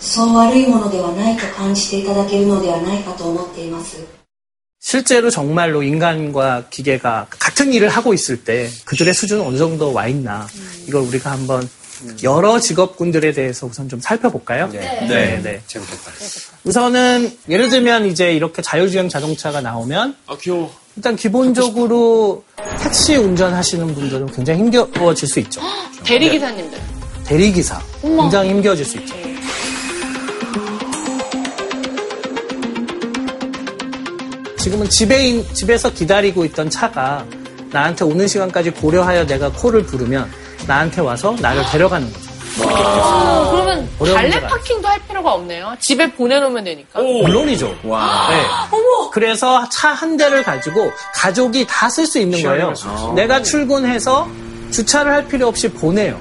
[0.00, 4.13] そう悪いものではないと感じていただけるのではないかと思っています。
[4.85, 10.47] 실제로 정말로 인간과 기계가 같은 일을 하고 있을 때 그들의 수준은 어느 정도 와 있나
[10.85, 11.67] 이걸 우리가 한번
[12.21, 14.69] 여러 직업군들에 대해서 우선 좀 살펴볼까요?
[14.71, 15.07] 네.
[15.07, 15.61] 네, 네.
[15.65, 16.11] 재밌겠다.
[16.65, 20.71] 우선은 예를 들면 이제 이렇게 자율주행 자동차가 나오면 아, 귀여워.
[20.95, 22.43] 일단 기본적으로
[22.79, 25.61] 택시 운전하시는 분들은 굉장히 힘겨워질 수 있죠.
[26.03, 26.79] 대리 기사님들.
[27.25, 27.81] 대리기사.
[28.03, 29.15] 굉장히 힘겨워질 수 있죠.
[34.65, 37.23] 지금은 집에 있- 집에서 기다리고 있던 차가
[37.71, 40.27] 나한테 오는 시간까지 고려하여 내가 콜을 부르면
[40.65, 42.25] 나한테 와서 나를 데려가는 거죠.
[42.67, 45.75] 어, 그러면 어려운 발레 문제가 파킹도 할 필요가 없네요.
[45.79, 46.99] 집에 보내놓으면 되니까.
[46.99, 47.75] 물론이죠.
[47.83, 48.27] 와.
[48.31, 48.41] 네.
[49.11, 52.73] 그래서 차 한 대를 가지고 가족이 다 쓸 수 있는 거예요.
[53.15, 54.27] 내가 출근해서
[54.71, 56.19] 주차를 할 필요 없이 보내요.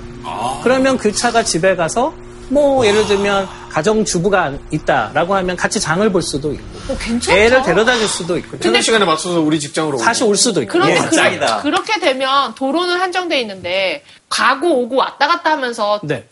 [0.63, 2.13] 그러면 그 차가 집에 가서
[2.55, 7.37] 뭐 예를 들면 가정 주부가 있다라고 하면 같이 장을 볼 수도 있고 어, 괜찮다.
[7.39, 10.05] 애를 데려다 줄 수도 있고 퇴근 시간에 맞춰서 우리 직장으로 오고.
[10.05, 11.01] 다시 올 수도 있고 그런데 예.
[11.01, 11.63] 그, 짱이다.
[11.63, 16.27] 그렇게 되면 도로는 한정돼 있는데 가고 오고 왔다 갔다 하면서 네.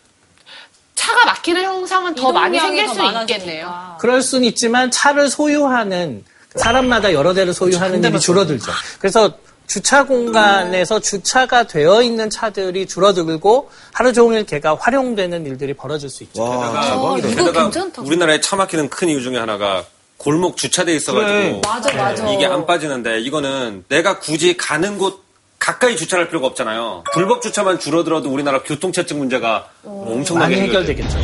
[0.95, 2.95] 차가 막히는 형상은 더 많이 생길 수.
[3.03, 3.97] 있겠네요.
[3.99, 8.71] 그럴 수는 있지만 차를 소유하는 사람마다 여러 대를 소유하는 일이 줄어들죠.
[9.01, 9.33] 그래서
[9.67, 16.43] 주차 공간에서 주차가 되어 있는 차들이 줄어들고 하루 종일 걔가 활용되는 일들이 벌어질 수 있죠.
[16.43, 18.03] 와, 이거 게다가 괜찮다.
[18.03, 19.85] 우리나라에 차 막히는 큰 이유 중에 하나가
[20.19, 21.61] 골목 주차돼 있어가지고 그래.
[21.65, 22.31] 맞아, 맞아.
[22.33, 25.23] 이게 안 빠지는데 이거는 내가 굳이 가는 곳
[25.59, 27.05] 가까이 주차할 필요가 없잖아요.
[27.13, 31.19] 불법 주차만 줄어들어도 우리나라 교통체증 문제가 엄청나게 많이 해결되겠죠.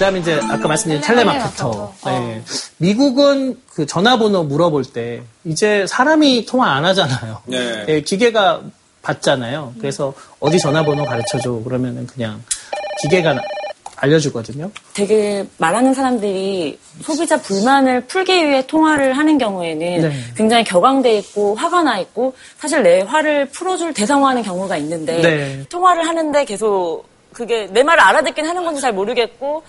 [0.00, 1.92] 그다음에 이제 아까 말씀드린 텔레마케터.
[2.06, 2.42] 네.
[2.78, 7.42] 미국은 그 전화번호 물어볼 때 이제 사람이 통화 안 하잖아요.
[7.44, 7.84] 네.
[7.86, 8.62] 예, 기계가
[9.02, 9.74] 받잖아요.
[9.78, 12.42] 그래서 어디 전화번호 가르쳐줘 그러면은 그냥
[13.02, 13.42] 기계가 나-
[13.96, 14.70] 알려주거든요.
[14.94, 20.12] 되게 말하는 사람들이 소비자 불만을 풀기 위해 통화를 하는 경우에는 네.
[20.34, 25.64] 굉장히 격앙돼 있고 화가 나 있고 사실 내 화를 풀어줄 대상화하는 경우가 있는데 네.
[25.68, 29.62] 통화를 하는데 계속 그게 내 말을 알아듣긴 하는 건지 잘 모르겠고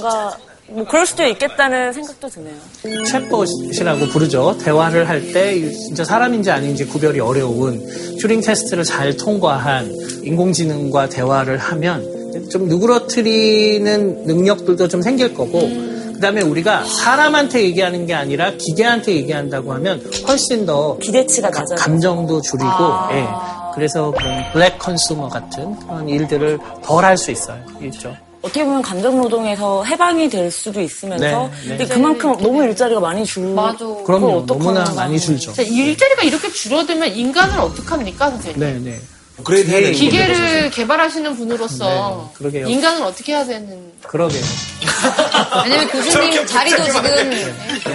[0.00, 0.36] 뭔가
[0.68, 2.54] 뭐 그럴 수도 있겠다는 생각도 드네요.
[2.82, 4.56] 챗봇이라고 부르죠.
[4.58, 7.80] 대화를 할 때 진짜 사람인지 아닌지 구별이 어려운
[8.20, 15.68] 튜링 테스트를 잘 통과한 인공지능과 대화를 하면 좀 누그러뜨리는 능력들도 좀 생길 거고
[16.14, 21.76] 그다음에 우리가 사람한테 얘기하는 게 아니라 기계한테 얘기한다고 하면 훨씬 더 기대치가 낮아요.
[21.76, 22.68] 감정도 줄이고
[23.12, 23.26] 예.
[23.74, 27.58] 그래서 그런 black consumer 같은 그런 일들을 덜 할 수 있어요.
[27.82, 28.14] 있죠.
[28.42, 31.68] 어떻게 보면 감정 노동에서 해방이 될 수도 있으면서 네, 네.
[31.76, 33.78] 근데 그만큼 너무 일자리가 많이 줄고 맞아.
[34.04, 34.44] 그럼요.
[34.46, 35.52] 너무나 많이 줄죠.
[35.52, 38.60] 자, 일자리가 이렇게 줄어들면 인간을 어떡합니까, 선생님?
[38.60, 39.00] 네, 네.
[39.44, 42.66] 되는 기계를 개발하시는 분으로서 네, 그러게요.
[42.68, 44.42] 인간을 어떻게 해야 되는 그러게요.
[45.64, 47.02] 왜냐면 교수님 자리도 지금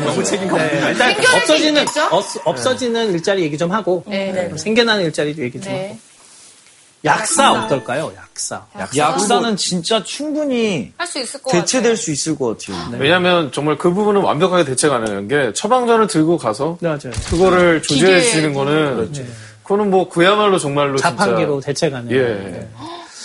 [0.04, 0.58] 너무 책임감.
[0.58, 1.86] 네, 일단 생겨날 수 없어지는?
[2.12, 4.58] 없, 없어지는 일자리 얘기 좀 하고 네, 네.
[4.58, 5.88] 생겨나는 일자리도 얘기 좀 네.
[5.90, 6.07] 하고
[7.08, 8.12] 약사 어떨까요?
[8.18, 8.66] 약사.
[8.96, 11.62] 약사는 진짜 충분히 할 수 있을 것 같아요.
[11.62, 12.98] 대체될 수 있을 것 같아요.
[13.00, 17.12] 왜냐면 정말 그 부분은 완벽하게 대체 가능한 게 처방전을 들고 가서 네, 맞아요.
[17.30, 19.26] 그거를 조제해 주는 거는 네.
[19.64, 22.12] 그거는 뭐 그야말로 정말로 자판기로 대체 가능.
[22.12, 22.68] 예.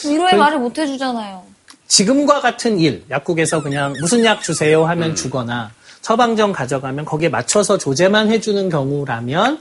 [0.04, 1.42] 위로의 말을 못 해주잖아요.
[1.86, 8.30] 지금과 같은 일, 약국에서 그냥 무슨 약 주세요 하면 주거나 처방전 가져가면 거기에 맞춰서 조제만
[8.30, 9.60] 해주는 경우라면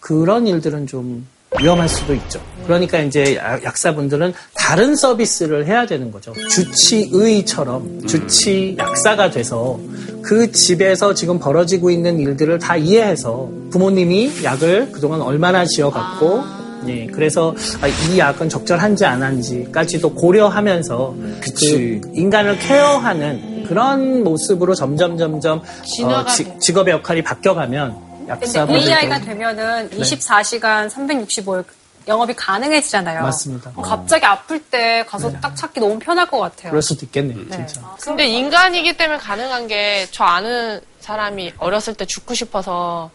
[0.00, 1.26] 그런 일들은 좀
[1.60, 2.40] 위험할 수도 있죠.
[2.64, 6.32] 그러니까 이제 약- 약사분들은 다른 서비스를 해야 되는 거죠.
[6.48, 9.78] 주치의처럼 주치 약사가 돼서
[10.22, 17.54] 그 집에서 지금 벌어지고 있는 일들을 다 이해해서 부모님이 약을 그동안 얼마나 지어갔고 예, 그래서
[17.80, 22.00] 아, 이 약은 적절한지 안 한지까지도 고려하면서 그치.
[22.02, 26.52] 그 인간을 케어하는 그런 모습으로 점점 점점 어, 지-.
[26.60, 31.64] 직업의 역할이 바뀌어가면 근데 AI가 되면은 24시간 365일
[32.08, 33.22] 영업이 가능해지잖아요.
[33.22, 33.70] 맞습니다.
[33.70, 36.70] 그럼 갑자기 아플 때 가서 딱 찾기 너무 편할 것 같아요.
[36.70, 37.80] 그럴 수도 있겠네요, 진짜.
[38.00, 43.10] 근데 인간이기 때문에 가능한 게 저 아는 사람이 어렸을 때 죽고 싶어서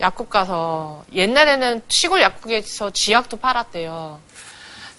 [0.00, 4.18] 약국 가서 옛날에는 시골 약국에서 쥐약도 팔았대요.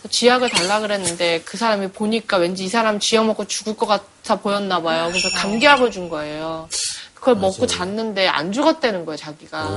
[0.09, 4.81] 쥐약을 달라 그랬는데 그 사람이 보니까 왠지 이 사람 쥐약 먹고 죽을 것 같아 보였나
[4.81, 5.07] 봐요.
[5.09, 6.67] 그래서 감기약을 준 거예요.
[7.21, 9.69] 그걸 먹고 잤는데 안 죽었다는 거예요, 자기가.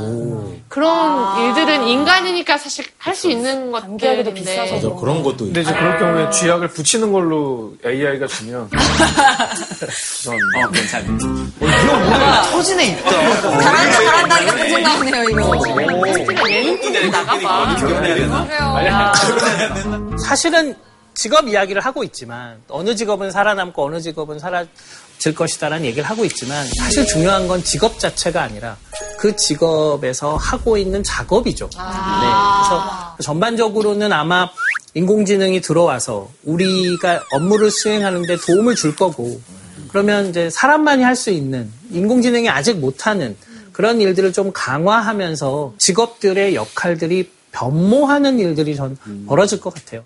[0.69, 4.33] 그런 일들은 인간이니까 사실 할 수 있는 것들인데.
[4.33, 8.71] 비싸서 맞아, 그런 것도 근데 이제 그럴 경우에 쥐약을 붙이는 걸로 AI가 주면.
[8.73, 11.07] 우선 어, 괜찮네.
[12.51, 13.11] 터진애 있다.
[13.11, 14.41] 잘한다, 잘한다.
[14.41, 15.63] 이거 계속 나오네요, 이거.
[16.25, 17.77] 진짜 예능 프로그램 나가봐.
[20.27, 20.75] 사실은
[21.13, 24.65] 직업 이야기를 하고 있지만 어느 직업은 살아남고 어느 직업은 사라
[25.19, 28.77] 질 것이다라는 얘기를 하고 있지만 사실 중요한 건 직업 자체가 아니라
[29.19, 31.71] 그 직업에서 하고 있는 작업이죠.
[31.73, 31.79] 네.
[31.79, 34.51] 그래서 전반적으로는 아마
[34.95, 39.41] 인공지능이 들어와서 우리가 업무를 수행하는데 도움을 줄 거고
[39.89, 43.37] 그러면 이제 사람만이 할 수 있는 인공지능이 아직 못하는
[43.73, 48.97] 그런 일들을 좀 강화하면서 직업들의 역할들이 변모하는 일들이 전
[49.27, 50.03] 벌어질 것 같아요.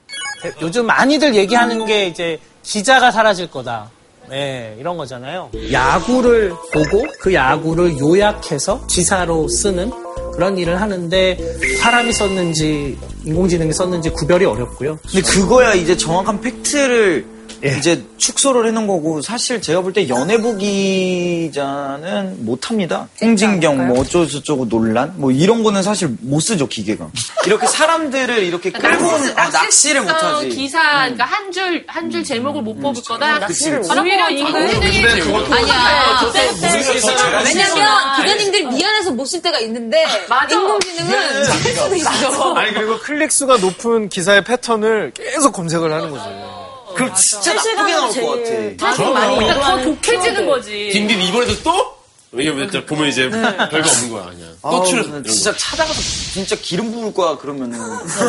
[0.63, 3.91] 요즘 많이들 얘기하는 게 이제 기자가 사라질 거다.
[4.31, 5.51] 네, 이런 거잖아요.
[5.73, 9.91] 야구를 보고 그 야구를 요약해서 지사로 쓰는
[10.35, 11.37] 그런 일을 하는데
[11.81, 14.99] 사람이 썼는지 인공지능이 썼는지 구별이 어렵고요.
[15.11, 17.77] 근데 그거야 이제 정확한 팩트를 예.
[17.79, 23.09] 이제 축소를 해놓은 거고 사실 제가 볼 때 연예부 기자는 못합니다.
[23.21, 27.09] 홍진경 뭐 어쩌고 저쩌고 논란 뭐 이런 거는 사실 못 쓰죠 기계가.
[27.47, 30.49] 이렇게 사람들을 이렇게 끌고 오는 아, 낚시를 못하지.
[30.51, 33.39] 기사, 그러니까 한 줄, 한 줄 제목을 못 뽑을 거다.
[33.41, 33.99] 낚시를 그치.
[33.99, 36.21] 오히려 인공지능이 아니야.
[36.33, 37.45] 네.
[37.45, 40.05] 왜냐면 기자님들이 미안해서 못 쓸 때가 있는데
[40.51, 42.55] 인공지능은 쓸 수도 있어.
[42.55, 46.68] 아니 그리고 클릭 수가 높은 기사의 패턴을 계속 검색을 하는 거죠.
[46.99, 48.95] 그럼 진짜 나쁘게 나올 것 같아.
[48.95, 50.47] 트래픽 많이 그러니까 더 독해지는.
[50.47, 50.91] 거지.
[50.93, 51.99] 김빈 이번에도 또?
[52.31, 54.49] 왜냐면 일단 보면 이제 별거 없는 거야 그냥.
[54.61, 55.25] 또 출연.
[55.25, 55.99] 진짜 찾아가서
[56.35, 57.79] 진짜 기름 부을 거야 그러면은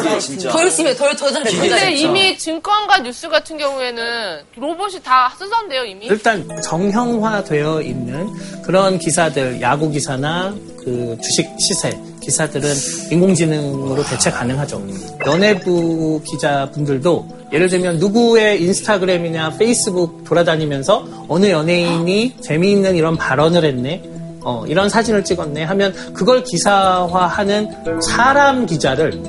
[0.06, 1.92] 이게 진짜 더 열심히 해, 더, 더 잘해, 더 근데.
[1.96, 6.06] 이미 증권가 뉴스 같은 경우에는 로봇이 다 쓰던데요 이미.
[6.06, 8.30] 일단 정형화되어 있는
[8.64, 11.90] 그런 기사들, 야구 기사나 그 주식 시세
[12.30, 12.74] 기사들은
[13.12, 14.86] 인공지능으로 대체 가능하죠.
[15.26, 24.04] 연예부 기자분들도 예를 들면 누구의 인스타그램이나 페이스북 돌아다니면서 어느 연예인이 재미있는 이런 발언을 했네.
[24.42, 29.22] 어, 이런 사진을 찍었네 하면 그걸 기사화하는 사람 기자를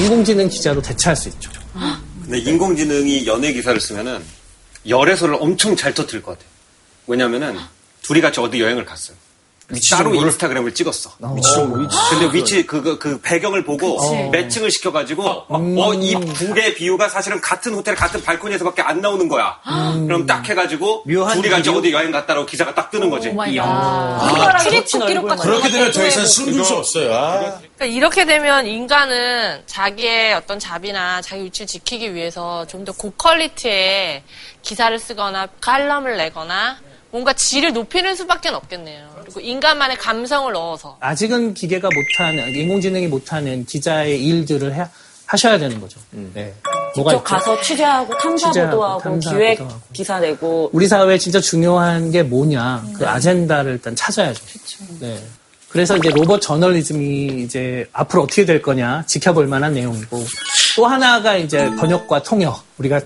[0.00, 1.50] 인공지능 기자로 대체할 수 있죠.
[2.22, 4.20] 근데 인공지능이 연예 기사를 쓰면은
[4.88, 6.48] 열애설을 엄청 잘 터뜨릴 것 같아요.
[7.06, 7.56] 왜냐면은
[8.02, 9.16] 둘이 같이 어디 여행을 갔어요.
[9.90, 11.12] 따로 인스타그램을 찍었어.
[12.10, 13.98] 근데 위치 그, 그 배경을 보고
[14.30, 19.58] 매칭을 시켜가지고 어이 둘의 비유가 사실은 같은 호텔 같은 발코니에서밖에 안 나오는 거야.
[20.06, 21.70] 그럼 딱 해가지고 둘이 같이?
[21.70, 23.30] 어디 여행 갔다라고 기사가 딱 뜨는 거지.
[25.42, 27.14] 그렇게 되면 더 이상 숨길 수 없어요.
[27.14, 27.58] 아.
[27.76, 34.22] 그러니까 이렇게 되면 인간은 자기의 어떤 자비나 자기 위치를 지키기 위해서 좀 더 고퀄리티의
[34.60, 36.76] 기사를 쓰거나 칼럼을 내거나
[37.14, 39.08] 뭔가 질을 높이는 수밖에 없겠네요.
[39.22, 40.96] 그리고 인간만의 감성을 넣어서.
[40.98, 44.88] 아직은 기계가 못하는 인공지능이 못하는 기자의 일들을 해-
[45.26, 46.00] 하셔야 되는 거죠.
[46.10, 46.52] 네.
[46.96, 47.22] 뭐가 직접?
[47.22, 49.70] 가서 취재하고 탐사 보도 취재하고, 하고 탐사보도 기획 하고.
[49.92, 54.44] 기사 내고 우리 사회에 진짜 중요한 게 뭐냐 그 아젠다를 일단 찾아야죠.
[54.98, 55.24] 네.
[55.68, 60.18] 그래서 이제 로봇 저널리즘이 이제 앞으로 어떻게 될 거냐 지켜볼 만한 내용이고
[60.76, 63.00] 또 하나가 이제 번역과 통역 우리가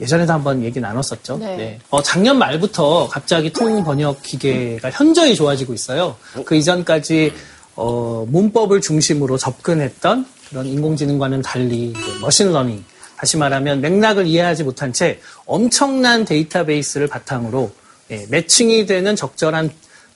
[0.00, 1.38] 예전에도 한번 얘기 나눴었죠.
[1.38, 1.78] 네.
[1.90, 6.16] 어, 작년 말부터 갑자기 통 번역 기계가 현저히 좋아지고 있어요.
[6.44, 7.32] 그 이전까지
[7.74, 12.84] 어, 문법을 중심으로 접근했던 그런 인공지능과는 달리 그 machine learning
[13.16, 17.70] 다시 말하면 맥락을 이해하지 못한 채 엄청난 데이터베이스를 바탕으로
[18.10, 19.70] 예, 매칭이 되는 적절한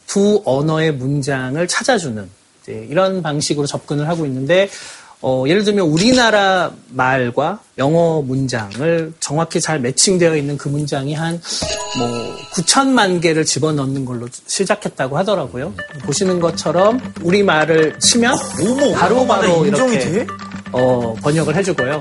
[0.06, 2.28] 두 언어의 문장을 찾아주는
[2.68, 4.68] 이런 방식으로 접근을 하고 있는데
[5.22, 11.40] 어, 예를 들면 우리나라 말과 영어 문장을 정확히 잘 매칭되어 있는 그 문장이 한
[11.98, 12.08] 뭐
[12.54, 15.74] 9천만 개를 집어넣는 걸로 시작했다고 하더라고요.
[16.04, 18.34] 보시는 것처럼 우리 말을 치면
[18.94, 20.26] 바로 바로 이렇게 돼?
[20.72, 22.00] 어, 번역을 해주고요.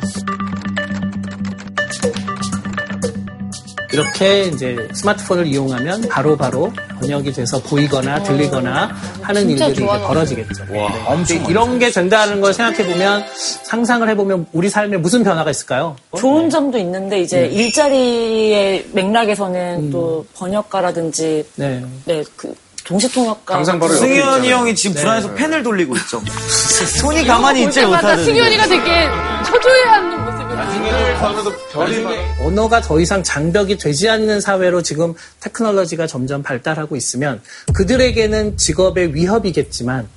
[3.94, 10.00] 이렇게 이제 스마트폰을 이용하면 바로 바로 번역이 돼서 보이거나 들리거나 하는 진짜 일들이 이제.
[10.08, 10.66] 벌어지겠죠.
[10.70, 10.88] 네.
[11.08, 13.26] 근데 이런 게 된다는 걸 생각해 보면
[13.64, 15.96] 상상을 해보면 우리 삶에 무슨 변화가 있을까요?
[16.18, 17.52] 좋은 점도 있는데 이제 음.
[17.52, 21.84] 일자리의 맥락에서는 또 번역가라든지 네.
[22.06, 23.86] 네, 그 동시통역가 승현이
[24.18, 24.56] 있잖아요.
[24.56, 26.22] 형이 지금 불안해서 펜을 돌리고 있죠.
[27.00, 28.26] 손이 가만히 때마다 못하는.
[28.26, 29.08] 승현이가 되게
[29.46, 30.21] 초조해하는
[32.40, 37.42] 언어가 더 이상 장벽이 되지 않는 사회로 지금 테크놀로지가 점점 발달하고 있으면
[37.74, 40.08] 그들에게는 직업의 위협이겠지만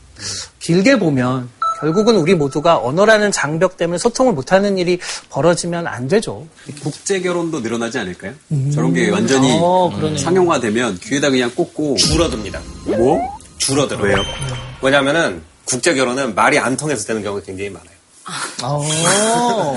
[0.59, 1.49] 길게 보면
[1.81, 6.47] 결국은 우리 모두가 언어라는 장벽 때문에 소통을 못하는 일이 벌어지면 안 되죠.
[6.83, 8.33] 국제 결혼도 늘어나지 않을까요?
[8.73, 9.91] 저런 게 완전히 어.
[10.17, 12.61] 상용화되면 귀에다 그냥 꽂고 줄어듭니다.
[12.87, 13.21] 뭐?
[13.59, 14.05] 줄어들어요.
[14.05, 14.23] 왜요?
[14.83, 17.94] 왜냐면은 국제 결혼은 말이 안 통해서 되는 경우가 굉장히 많아요.
[18.63, 19.77] 어.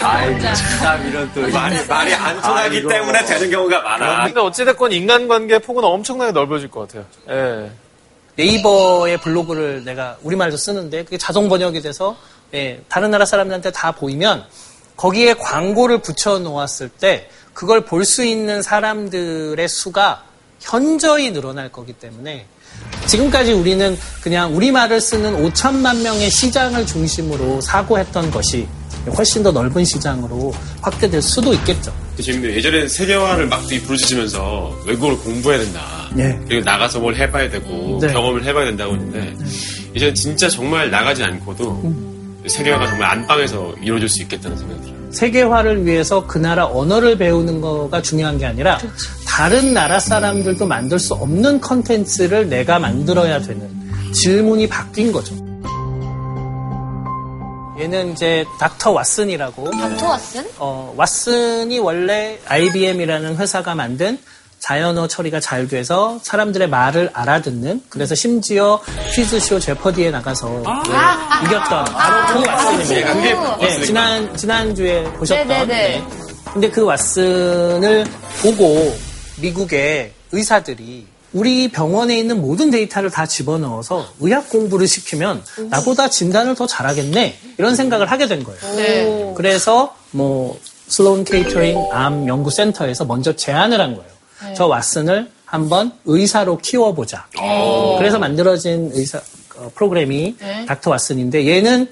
[0.00, 0.40] 아이고,
[0.80, 1.40] 참 이런 또.
[1.48, 2.88] 말이, 말이 안 통하기 아이고.
[2.88, 4.26] 때문에 되는 경우가 많아.
[4.26, 7.04] 근데 어찌됐건 인간관계 폭은 엄청나게 넓어질 것 같아요.
[7.30, 7.70] 예.
[8.36, 12.16] 네이버의 블로그를 내가 우리말로 쓰는데 그게 자동 번역이 돼서
[12.52, 14.44] 예, 다른 나라 사람들한테 다 보이면
[14.96, 20.24] 거기에 광고를 붙여 놓았을 때 그걸 볼 수 있는 사람들의 수가
[20.60, 22.46] 현저히 늘어날 거기 때문에
[23.06, 28.66] 지금까지 우리는 그냥 우리말을 쓰는 5천만 명의 시장을 중심으로 사고했던 것이
[29.16, 31.92] 훨씬 더 넓은 시장으로 확대될 수도 있겠죠.
[32.20, 32.56] 재밌네요.
[32.56, 36.08] 예전에는 세계화를 막 되게 부르짖으면서 외국어를 공부해야 된다.
[36.14, 36.38] 네.
[36.46, 38.12] 그리고 나가서 뭘 해봐야 되고 네.
[38.12, 39.34] 경험을 해봐야 된다고 했는데
[39.94, 41.92] 이제 진짜 정말 나가지 않고도
[42.46, 45.03] 세계화가 정말 안방에서 이루어질 수 있겠다는 생각이 들어요.
[45.14, 48.78] 세계화를 위해서 그 나라 언어를 배우는 거가 중요한 게 아니라
[49.26, 53.68] 다른 나라 사람들도 만들 수 없는 컨텐츠를 내가 만들어야 되는
[54.12, 55.34] 질문이 바뀐 거죠.
[57.78, 60.46] 얘는 이제 닥터 왓슨이라고 닥터 왓슨?
[60.58, 64.18] 어, 왓슨이 원래 IBM이라는 회사가 만든
[64.64, 68.80] 자연어 처리가 잘 돼서 사람들의 말을 알아듣는 그래서 심지어
[69.14, 70.62] 퀴즈쇼 제퍼디에 나가서 네,
[71.44, 73.12] 이겼던 바로 그 왓슨입니다.
[73.12, 75.46] 그게 네, 지난 지난주에 보셨던.
[75.46, 75.66] 네네네.
[75.66, 76.04] 네.
[76.50, 78.06] 근데 그 왓슨을
[78.40, 78.96] 보고
[79.42, 86.66] 미국의 의사들이 우리 병원에 있는 모든 데이터를 다 집어넣어서 의학 공부를 시키면 나보다 진단을 더
[86.66, 88.76] 잘하겠네 이런 생각을 하게 된 거예요.
[88.76, 89.34] 네.
[89.36, 94.13] 그래서 뭐 슬론 케이터링 암 연구 센터에서 먼저 제안을 한 거예요.
[94.56, 97.26] 저 왓슨을 한번 의사로 키워보자.
[97.42, 97.96] 오.
[97.98, 99.20] 그래서 만들어진 의사
[99.56, 100.66] 어, 프로그램이 네.
[100.66, 101.88] 닥터 왓슨인데 얘는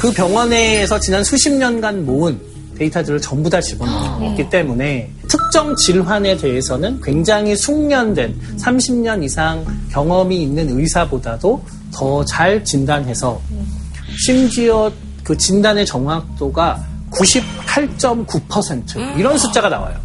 [0.00, 2.38] 그 병원에서 지난 수십 년간 모은
[2.78, 11.62] 데이터들을 전부 다 집어넣었기 때문에 특정 질환에 대해서는 굉장히 숙련된 30년 이상 경험이 있는 의사보다도
[11.92, 13.40] 더 잘 진단해서
[14.24, 14.92] 심지어
[15.24, 16.84] 그 진단의 정확도가
[17.18, 19.96] 98.9% 이런 숫자가 나와요.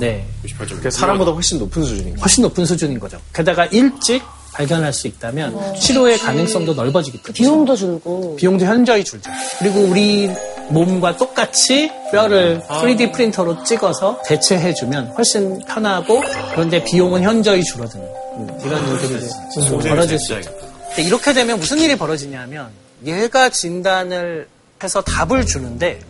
[0.00, 0.26] 네.
[0.56, 2.20] 그러니까 사람보다 훨씬 높은 수준인 거예요.
[2.20, 3.18] 훨씬 높은 수준인 거죠.
[3.32, 8.36] 게다가 일찍 발견할 수 있다면 치료의 가능성도 넓어지기 때문에 비용도 줄고.
[8.36, 9.30] 비용도 현저히 줄죠.
[9.58, 10.28] 그리고 우리
[10.70, 16.20] 몸과 똑같이 뼈를 3D 프린터로 찍어서 대체해주면 훨씬 편하고
[16.52, 20.50] 그런데 비용은 현저히 줄어드는 음, 이런 일들이 이제 벌어질 수 있죠.
[20.98, 22.68] 이렇게 되면 무슨 일이 벌어지냐면
[23.06, 24.48] 얘가 진단을
[24.82, 26.00] 해서 답을 주는데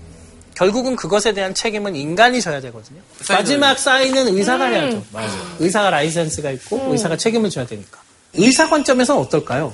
[0.58, 3.00] 결국은 그것에 대한 책임은 인간이 져야 되거든요.
[3.28, 4.72] 마지막 사인은 의사가 음.
[4.72, 5.04] 해야죠.
[5.60, 8.00] 의사가 라이센스가 있고 의사가 책임을 져야 되니까.
[8.34, 9.72] 의사 관점에서는 어떨까요?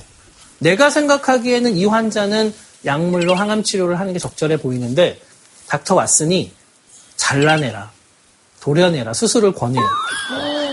[0.59, 2.53] 내가 생각하기에는 이 환자는
[2.85, 5.19] 약물로 항암 치료를 하는 게 적절해 보이는데
[5.69, 6.51] 닥터 왓슨이
[7.17, 7.91] 잘라내라,
[8.61, 9.83] 도려내라, 수술을 권해요.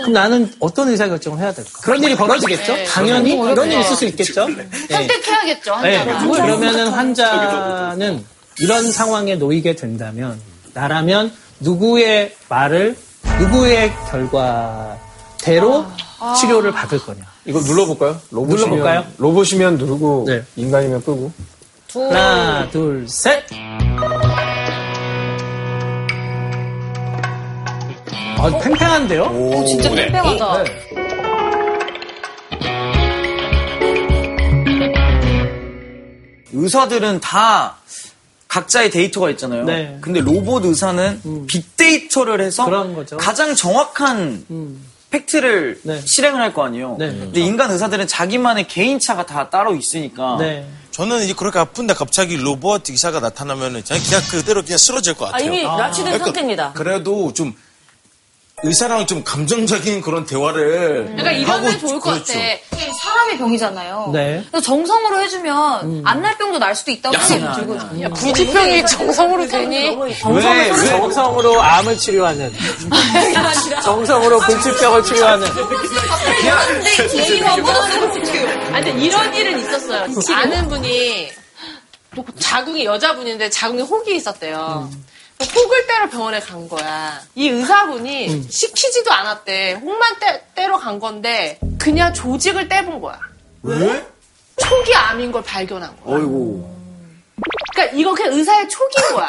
[0.00, 1.70] 그럼 나는 어떤 의사 결정을 해야 될까?
[1.82, 2.74] 그런 일이 벌어지겠죠?
[2.74, 2.84] 네.
[2.84, 3.80] 당연히 이런 일이.
[3.80, 4.46] 있을 수 있겠죠?
[4.48, 4.68] 네.
[4.90, 5.96] 선택해야겠죠, 네.
[5.96, 6.46] 환자가.
[6.46, 8.24] 그러면은 환자는
[8.58, 10.40] 이런 상황에 놓이게 된다면
[10.74, 12.96] 나라면 누구의 말을
[13.38, 15.86] 누구의 결과대로
[16.20, 16.34] 아.
[16.34, 17.24] 치료를 받을 거냐?
[17.44, 18.20] 이거 눌러볼까요?
[18.30, 19.04] 로봇이면, 눌러볼까요?
[19.18, 21.32] 로봇이면 누르고 인간이면 끄고.
[21.94, 23.44] 하나, 둘, 셋.
[28.38, 29.24] 아, 팽팽한데요?
[29.24, 30.06] 오, 진짜 네.
[30.10, 30.64] 팽팽하다.
[36.54, 37.76] 의사들은 다
[38.52, 39.64] 각자의 데이터가 있잖아요.
[39.64, 39.96] 네.
[40.02, 42.66] 근데 로봇 의사는 빅데이터를 해서.
[43.16, 44.44] 가장 정확한
[45.10, 46.96] 팩트를 실행을 할 거 아니에요.
[46.98, 47.06] 네.
[47.08, 50.66] 근데 인간 의사들은 자기만의 개인차가 다 따로 있으니까 네.
[50.90, 55.46] 저는 이제 그렇게 아픈데 갑자기 로봇 의사가 나타나면은 그냥 그대로 그냥 쓰러질 것 아, 같아요.
[55.50, 56.72] 이미 납치된 상태입니다.
[56.74, 57.54] 그래도 좀
[58.64, 62.34] 의사랑 좀 감정적인 그런 대화를 그러니까 이러면 하고 좋을 것 그렇죠.
[62.34, 62.92] 같아.
[63.02, 64.10] 사람의 병이잖아요.
[64.12, 64.44] 네.
[64.50, 67.74] 그래서 정성으로 해주면 안 날 병도 날 수도 있다고 생각이 들고.
[68.02, 69.90] 야, 부지병이 정성으로 되니?
[70.20, 72.52] 정성으로, 정성으로 암을 치료하는.
[73.82, 75.48] 정성으로 불치병을 치료하는.
[78.72, 80.06] 아니, 근데 이런 일은 있었어요.
[80.36, 81.30] 아는 분이
[82.14, 84.88] 뭐 자궁이 여자분인데 자궁에 혹이 있었대요.
[85.40, 87.20] 혹을 떼러 병원에 간 거야.
[87.34, 89.74] 이 의사분이 시키지도 않았대.
[89.74, 93.18] 혹만 떼, 떼러 간 건데 그냥 조직을 떼본 거야.
[93.62, 94.06] 왜?
[94.60, 96.16] 초기 암인 걸 발견한 거야.
[96.16, 96.71] 어이구.
[97.74, 99.28] 그러니까 이거 그냥 의사의 초기인 거야.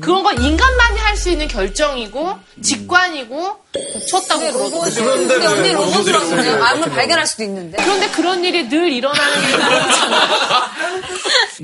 [0.00, 4.80] 그건 건 인간만이 할 수 있는 결정이고 직관이고 고쳤다고 그러더라고.
[4.80, 6.34] 근데 언니 로봇으로서
[6.64, 7.76] 암을 발견할 수도 있는데.
[7.80, 9.46] 그런데 그런 일이 늘 일어나는 게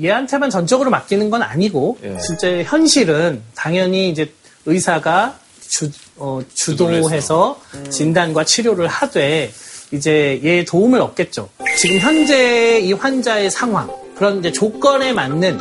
[0.07, 4.33] 얘한테만 전적으로 맡기는 건 아니고 실제 현실은 당연히 이제
[4.65, 5.35] 의사가
[5.67, 9.51] 주, 어, 주도해서 진단과 치료를 하되
[9.91, 11.49] 이제 얘 도움을 얻겠죠.
[11.77, 13.89] 지금 현재 이 환자의 상황
[14.21, 15.59] 그런 이제 조건에 맞는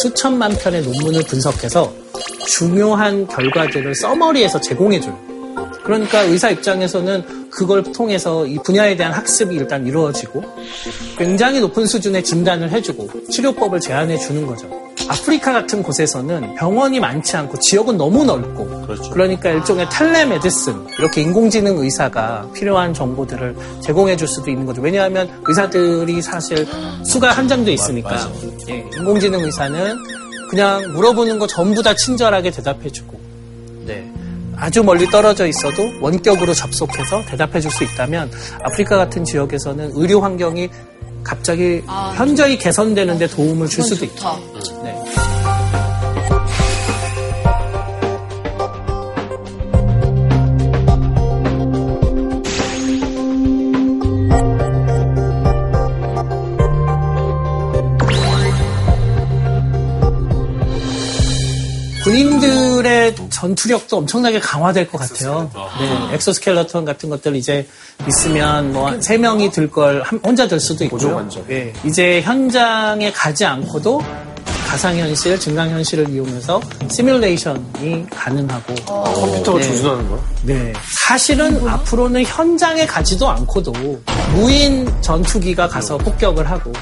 [0.00, 1.92] 수천만 편의 논문을 분석해서
[2.46, 5.18] 중요한 결과들을 써머리에서 제공해줘요.
[5.82, 10.40] 그러니까 의사 입장에서는 그걸 통해서 이 분야에 대한 학습이 일단 이루어지고
[11.18, 14.89] 굉장히 높은 수준의 진단을 해주고 치료법을 제안해 주는 거죠.
[15.10, 22.48] 아프리카 같은 곳에서는 병원이 많지 않고 지역은 너무 넓고 그러니까 일종의 텔레메디슨 이렇게 인공지능 의사가
[22.54, 24.80] 필요한 정보들을 제공해 줄 수도 있는 거죠.
[24.80, 26.64] 왜냐하면 의사들이 사실
[27.04, 28.30] 수가 한정돼 있으니까
[28.68, 29.96] 예, 인공지능 의사는
[30.48, 33.18] 그냥 물어보는 거 전부 다 친절하게 대답해 주고
[33.84, 34.08] 네.
[34.56, 38.30] 아주 멀리 떨어져 있어도 원격으로 접속해서 대답해 줄 수 있다면
[38.62, 40.68] 아프리카 같은 지역에서는 의료 환경이
[41.22, 41.82] 갑자기
[42.16, 44.38] 현저히 개선되는데 도움을 줄 수도 있죠.
[44.82, 44.94] 네.
[63.40, 65.50] 전투력도 엄청나게 강화될 것 같아요.
[65.80, 67.66] 네, 엑소스켈레톤 같은 것들 이제
[68.06, 71.28] 있으면 뭐 세 명이 들 걸 혼자 들 수도 있고요.
[71.50, 74.02] 예, 이제 현장에 가지 않고도
[74.66, 79.66] 가상현실, 증강현실을 이용해서 시뮬레이션이 가능하고 컴퓨터가 네.
[79.68, 80.20] 조준하는 거야?
[80.44, 80.72] 네.
[81.06, 83.72] 사실은 앞으로는 현장에 가지도 않고도
[84.34, 86.72] 무인 전투기가 가서 폭격을 하고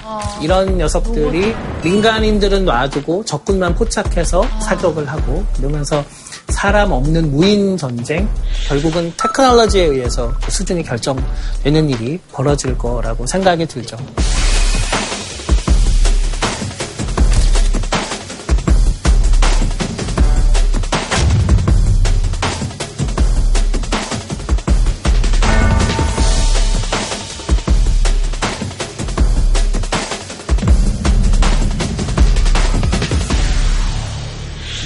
[0.43, 6.05] 이런 녀석들이 민간인들은 놔두고 적군만 포착해서 사격을 하고 그러면서
[6.49, 8.29] 사람 없는 무인 전쟁,
[8.67, 13.97] 결국은 테크놀로지에 의해서 그 수준이 결정되는 일이 벌어질 거라고 생각이 들죠.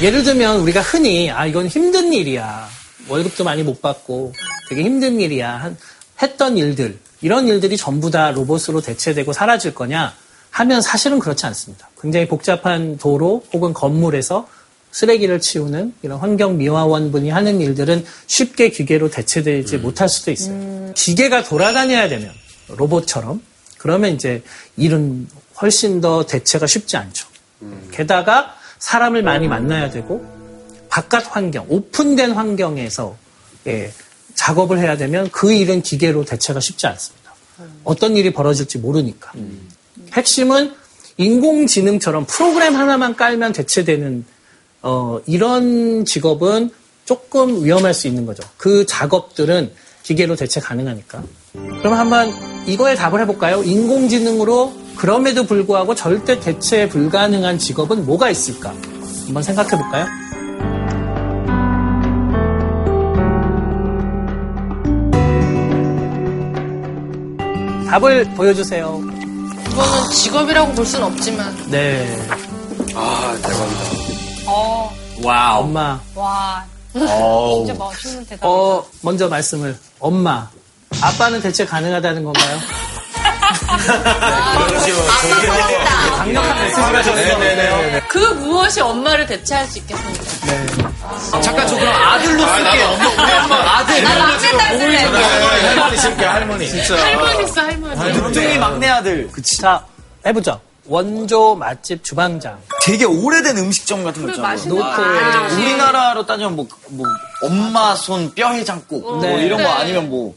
[0.03, 2.69] 예를 들면 우리가 흔히 아 이건 힘든 일이야.
[3.09, 4.33] 월급도 많이 못 받고
[4.69, 5.51] 되게 힘든 일이야.
[5.57, 5.77] 한-
[6.21, 6.99] 했던 일들.
[7.21, 10.15] 이런 일들이 전부 다 로봇으로 대체되고 사라질 거냐?
[10.51, 11.89] 하면 사실은 그렇지 않습니다.
[12.01, 14.49] 굉장히 복잡한 도로 혹은 건물에서
[14.91, 20.93] 쓰레기를 치우는 이런 환경 미화원분이 하는 일들은 쉽게 기계로 대체되지 못할 수도 있어요.
[20.95, 22.31] 기계가 돌아다녀야 되면
[22.69, 23.41] 로봇처럼
[23.79, 24.43] 그러면 이제
[24.77, 25.27] 일은
[25.61, 27.27] 훨씬 더 대체가 쉽지 않죠.
[27.93, 30.27] 게다가 사람을 많이 만나야 되고
[30.89, 33.17] 바깥 환경, 오픈된 환경에서
[33.69, 33.93] 예,
[34.35, 37.33] 작업을 해야 되면 그 일은 기계로 대체가 쉽지 않습니다.
[37.85, 39.33] 어떤 일이 벌어질지 모르니까.
[40.13, 40.75] 핵심은
[41.17, 44.25] 인공지능처럼 프로그램 하나만 깔면 대체되는
[44.83, 46.71] 어, 이런 직업은
[47.05, 48.43] 조금 위험할 수 있는 거죠.
[48.57, 49.73] 그 작업들은
[50.03, 51.23] 기계로 대체 가능하니까.
[51.53, 52.35] 그럼 한번
[52.67, 53.63] 이거에 답을 해볼까요?
[53.63, 58.73] 인공지능으로 그럼에도 불구하고 절대 대체 불가능한 직업은 뭐가 있을까?
[59.27, 60.07] 한번 생각해 볼까요?
[67.91, 69.03] 답을 보여주세요.
[69.73, 71.53] 이거는 직업이라고 볼 수는 없지만.
[71.69, 72.17] 네.
[72.95, 73.81] 아, 대박이다.
[74.47, 74.93] 어,
[75.25, 75.65] 와우.
[75.65, 76.01] 엄마.
[76.15, 76.65] 와.
[76.95, 78.47] 진짜 멋있는 대답.
[78.47, 79.77] 어, 먼저 말씀을.
[79.99, 80.49] 엄마.
[81.01, 82.59] 아빠는 대체 가능하다는 건가요?
[86.17, 87.23] 강력한 메시지가 졌어.
[88.09, 90.23] 그 무엇이 엄마를 대체할 수 있겠습니까?
[90.47, 90.67] 네.
[91.43, 92.87] 잠깐 저 그럼 아들로 아, 쓸게요.
[92.89, 93.79] 엄마, 우리 엄마.
[93.79, 94.03] 아들.
[94.03, 94.97] 나 막내 딸 쓸래.
[94.99, 95.25] 할머니,
[95.67, 96.69] 할머니 쓸게, 할머니.
[96.69, 96.97] 진짜.
[97.05, 98.13] 할머니 있어, 할머니.
[98.13, 99.29] 늦둥이 막내 아들.
[99.61, 99.85] 자,
[100.27, 100.61] 해보죠.
[100.87, 102.59] 원조 맛집 주방장.
[102.85, 104.57] 되게 오래된 음식점 같은 거 있잖아요.
[104.65, 104.81] 노포.
[104.97, 105.55] 거.
[105.55, 107.07] 우리나라로 따지면 뭐, 뭐
[107.45, 109.45] 엄마 손 뼈 해장국 뭐 네.
[109.47, 109.75] 이런 거 네.
[109.75, 110.35] 아니면 뭐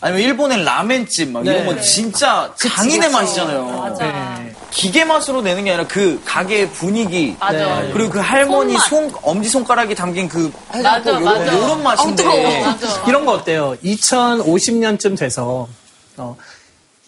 [0.00, 1.74] 아니면 일본의 라멘집 막 이런 네.
[1.74, 3.64] 거 진짜 장인의 맛이잖아요.
[3.66, 4.04] 맞아.
[4.04, 4.54] 네.
[4.70, 7.80] 기계 맛으로 내는 게 아니라 그 가게의 분위기 맞아.
[7.80, 7.90] 네.
[7.92, 8.76] 그리고 그 할머니.
[8.88, 11.44] 손 엄지 손가락이 담긴 그 맞아, 해장국 맞아.
[11.44, 12.62] 이런, 이런 맛인데.
[12.64, 13.04] 맞아.
[13.08, 13.76] 이런 거 어때요?
[13.84, 15.68] 2050년쯤 돼서
[16.16, 16.36] 어,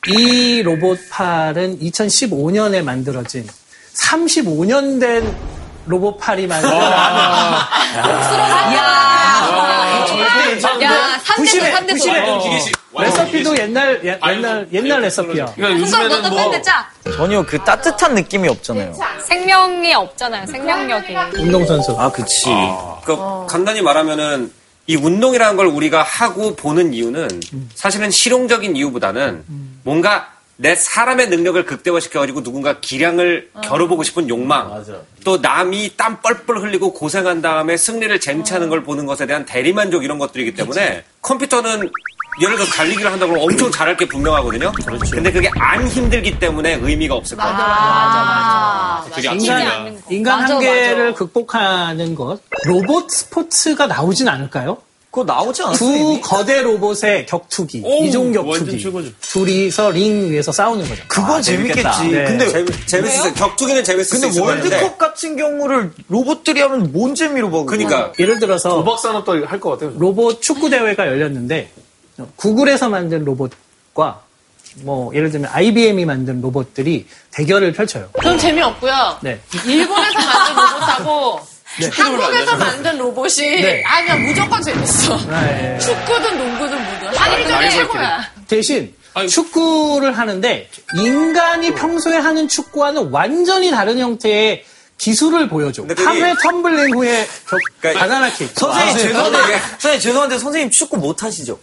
[0.08, 3.46] 이 로봇팔은 2015년에 만들어진
[3.94, 5.36] 35년 된
[5.86, 6.62] 로봇팔이 만
[10.58, 12.28] 들어진 야, 3대째, 3대째.
[12.28, 15.46] 어, 레시피도 옛날 옛- 옛날 옛날 레시피야.
[15.54, 16.52] 그러니까 요즘에는 뭐.
[17.16, 18.94] 전혀 그 따뜻한 느낌이 없잖아요.
[19.24, 21.14] 생명이 없잖아요, 생명력이.
[21.38, 21.96] 운동선수.
[21.98, 22.46] 아 그치.
[23.04, 24.50] 그러니까 간단히 말하면은
[24.88, 27.40] 이 운동이라는 걸 우리가 하고 보는 이유는
[27.74, 29.44] 사실은 실용적인 이유보다는
[29.82, 30.28] 뭔가
[30.58, 34.84] 내 사람의 능력을 극대화시켜가지고 누군가 기량을 겨뤄보고 싶은 욕망,
[35.24, 40.18] 또 남이 땀 뻘뻘 흘리고 고생한 다음에 승리를 쟁취하는 걸 보는 것에 대한 대리만족 이런
[40.18, 41.90] 것들이기 때문에 컴퓨터는
[42.42, 44.72] 예를 들어 달리기를 한다고 하면 엄청 잘할 게 분명하거든요.
[45.10, 47.54] 근데 그게 안 힘들기 때문에 의미가 없을 거예요.
[47.58, 50.00] 아, 되게 인간, 아침이다.
[50.10, 51.18] 인간 맞아, 한계를 맞아.
[51.18, 52.40] 극복하는 것.
[52.66, 54.78] 로봇 스포츠가 나오진 않을까요?
[55.10, 56.20] 그거 나오지 않았어 두 이미?
[56.20, 59.14] 거대 로봇의 격투기, 이종 완전 격투기.
[59.22, 61.02] 둘이서 링 위에서 싸우는 거죠.
[61.08, 62.08] 그건 재밌겠지.
[62.10, 62.24] 네.
[62.24, 63.32] 근데 재밌, 재밌었어요.
[63.34, 64.40] 격투기는 재밌을 수 근데.
[64.76, 67.64] 월드컵 같은 경우를 로봇들이 하면 뭔 재미로 봐.
[67.64, 69.92] 그러니까 예를 들어서 도박 산업도 할 것 같아요.
[69.98, 71.70] 로봇 축구 대회가 열렸는데
[72.36, 74.20] 구글에서 만든 로봇과
[74.82, 78.10] 뭐 예를 들면 IBM이 만든 로봇들이 대결을 펼쳐요.
[78.12, 79.16] 그건 재미없고요.
[79.22, 79.40] 네.
[79.66, 81.40] 일본에서 만든 로봇하고
[81.80, 81.90] 네.
[81.92, 83.82] 한국에서 만든 로봇이 네.
[83.84, 85.16] 아니야 무조건 재밌어.
[85.28, 85.78] 네.
[85.78, 88.30] 축구든 농구든 뭐든 한일전이 최고야.
[88.48, 88.94] 대신
[89.28, 90.68] 축구를 하는데
[90.98, 94.64] 인간이 평소에 하는 축구와는 완전히 다른 형태의
[94.98, 95.82] 기술을 보여줘.
[95.82, 98.50] 근데 그게- 8회 텀블링 후에 저 그러니까 바나나 킥.
[98.54, 101.58] 선생님 아, 죄송한데 선생님 죄송한데 선생님 축구 못 하시죠?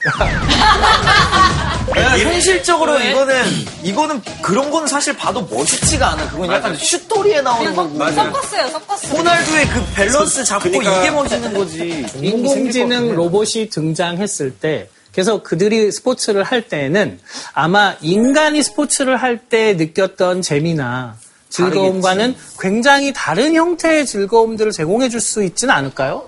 [1.96, 3.44] 왜냐면 현실적으로 이거는
[3.84, 6.30] 이거는 그런 거는 사실 봐도 멋있지가 않아.
[6.30, 7.98] 그건 약간 슛돌이에 나오는 거고.
[8.12, 9.18] 섞었어요, 섞었어요.
[9.18, 12.06] 호날두의 그 밸런스 잡고 그러니까- 이게 멋있는 거지.
[12.22, 17.20] 인공지능 로봇이 등장했을 때 그래서 그들이 스포츠를 할 때에는
[17.54, 21.18] 아마 인간이 스포츠를 할 때 느꼈던 재미나
[21.54, 26.28] 즐거움과는 굉장히 다른 형태의 즐거움들을 제공해 줄 수 있지는 않을까요?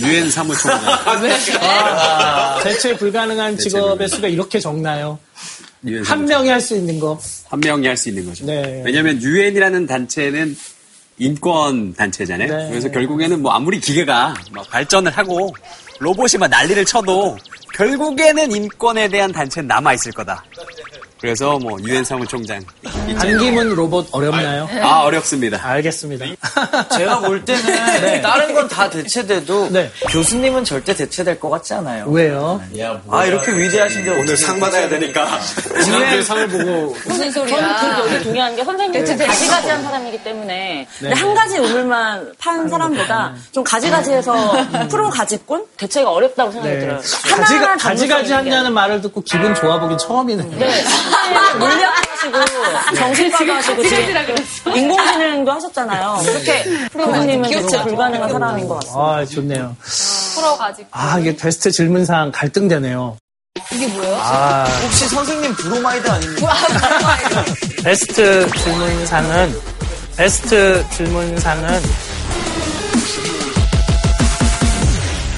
[0.00, 0.80] 유엔 사무총장.
[1.60, 5.18] 아, 대체 불가능한 직업의 수가 이렇게 적나요?
[6.04, 7.18] 한 명이 할 수 있는 거.
[7.48, 8.44] 한 명이 할 수 있는 거죠.
[8.46, 8.82] 네.
[8.84, 10.56] 왜냐하면 유엔이라는 단체는
[11.18, 12.56] 인권 단체잖아요.
[12.56, 12.68] 네.
[12.70, 15.54] 그래서 결국에는 뭐 아무리 기계가 막 발전을 하고
[15.98, 17.36] 로봇이 막 난리를 쳐도
[17.74, 20.44] 결국에는 인권에 대한 단체는 남아 있을 거다.
[21.20, 22.62] 그래서 뭐 유엔 사무총장
[23.18, 24.68] 반기문 로봇 어렵나요?
[24.82, 25.60] 아 어렵습니다.
[25.62, 26.24] 알겠습니다.
[26.96, 27.62] 제가 볼 때는
[28.00, 28.20] 네.
[28.22, 29.68] 다른 건 다 대체돼도
[30.10, 32.04] 교수님은 절대 대체될 것 같지 않아요.
[32.06, 32.62] 왜요?
[33.10, 35.40] 아 이렇게 위대하신데 오늘 상 받아야 되니까.
[35.82, 37.56] 지난주에 상을 보고 무슨 소리야?
[37.80, 41.20] 저는 그 여기 동의하는 게 선생님이 대체 가지가지한 사람이기 때문에 근데 네.
[41.20, 46.80] 한 가지 우물만 판 사람보다 좀 가지가지해서 프로 가지꾼 대체가 어렵다고 생각이 네.
[46.80, 46.96] 들어요.
[46.98, 50.58] 가지가, 하나하나 가지가지 전문성이 한다는 말을 듣고 기분 좋아 보긴 처음이네요.
[50.58, 50.84] 네.
[51.58, 56.18] 물리학도 하시고 정신과도 하시고 지금 인공지능도 하셨잖아요.
[56.24, 59.00] 그렇게 프로님은 대체 불가능한 사람인 것 같습니다.
[59.00, 59.76] 아, 좋네요.
[60.34, 60.88] 프로 가지고.
[60.92, 63.16] 아, 이게 베스트 질문상 갈등되네요.
[63.72, 64.16] 이게 뭐예요?
[64.16, 66.54] 아, 혹시 선생님 브로마이드 아닙니까?
[67.84, 69.60] 베스트 질문상은,
[70.16, 71.82] 베스트 질문상은,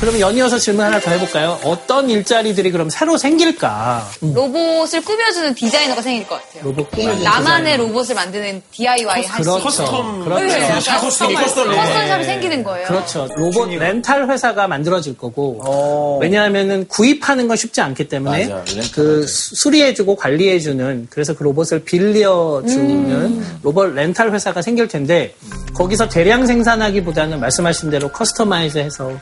[0.03, 1.61] 그럼 연이어서 질문 하나 더 해볼까요?
[1.63, 4.05] 어떤 일자리들이 그럼 새로 생길까?
[4.21, 6.65] 로봇을 꾸며주는 디자이너가 생길 것 같아요.
[6.65, 9.61] 로봇 꾸며주는 나만의 로봇을 만드는 DIY 할 수 있는.
[9.61, 10.25] 그렇죠.
[10.25, 10.45] 그렇죠.
[10.45, 11.77] 네, custom, custom, 네.
[11.77, 12.89] custom shop이 생기는 거예요.
[12.89, 13.29] 그렇죠.
[13.37, 20.17] 로봇 렌탈 회사가 만들어질 거고 왜냐하면은 구입하는 건 쉽지 않기 때문에 맞아, 그 수- 수리해주고
[20.17, 23.59] 관리해주는 그래서 그 로봇을 빌려주는 음.
[23.63, 25.37] 로봇 렌탈 회사가 생길 텐데
[25.75, 29.13] 거기서 대량 생산하기보다는 말씀하신 대로 customize해서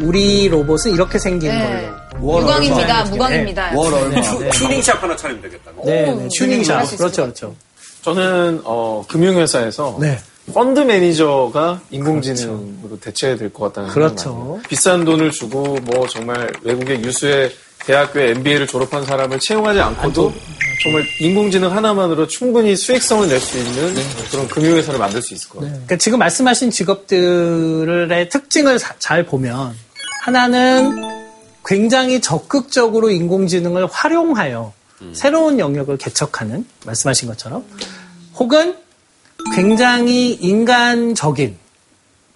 [0.00, 1.90] 우리 로봇은 이렇게 생긴 네.
[2.12, 3.10] 걸로 무광입니다, 네.
[3.10, 3.72] 무광입니다.
[3.74, 4.20] 월 얼마.
[4.20, 5.70] 튜- tuning shop 하나 차리면 되겠다.
[5.84, 6.96] 네, 네, 오, tuning shop.
[6.96, 7.54] 그렇죠, 것 그렇죠.
[8.02, 10.18] 저는 어, 금융회사에서 네.
[10.54, 14.16] 펀드 매니저가 인공지능으로 대체될 것 같다는 그렇죠.
[14.16, 14.60] 생각이 나요.
[14.68, 17.52] 비싼 돈을 주고 뭐 정말 외국의 유수의
[17.86, 20.32] 대학교에 MBA를 졸업한 사람을 채용하지 않고도
[20.82, 23.94] 정말 인공지능 하나만으로 충분히 수익성을 낼 수 있는
[24.30, 25.72] 그런 금융회사를 만들 수 있을 것 같아요.
[25.74, 29.74] 그러니까 지금 말씀하신 직업들의 특징을 사- 잘 보면
[30.20, 30.94] 하나는
[31.64, 34.72] 굉장히 적극적으로 인공지능을 활용하여
[35.14, 37.64] 새로운 영역을 개척하는 말씀하신 것처럼
[38.36, 38.76] 혹은
[39.54, 41.56] 굉장히 인간적인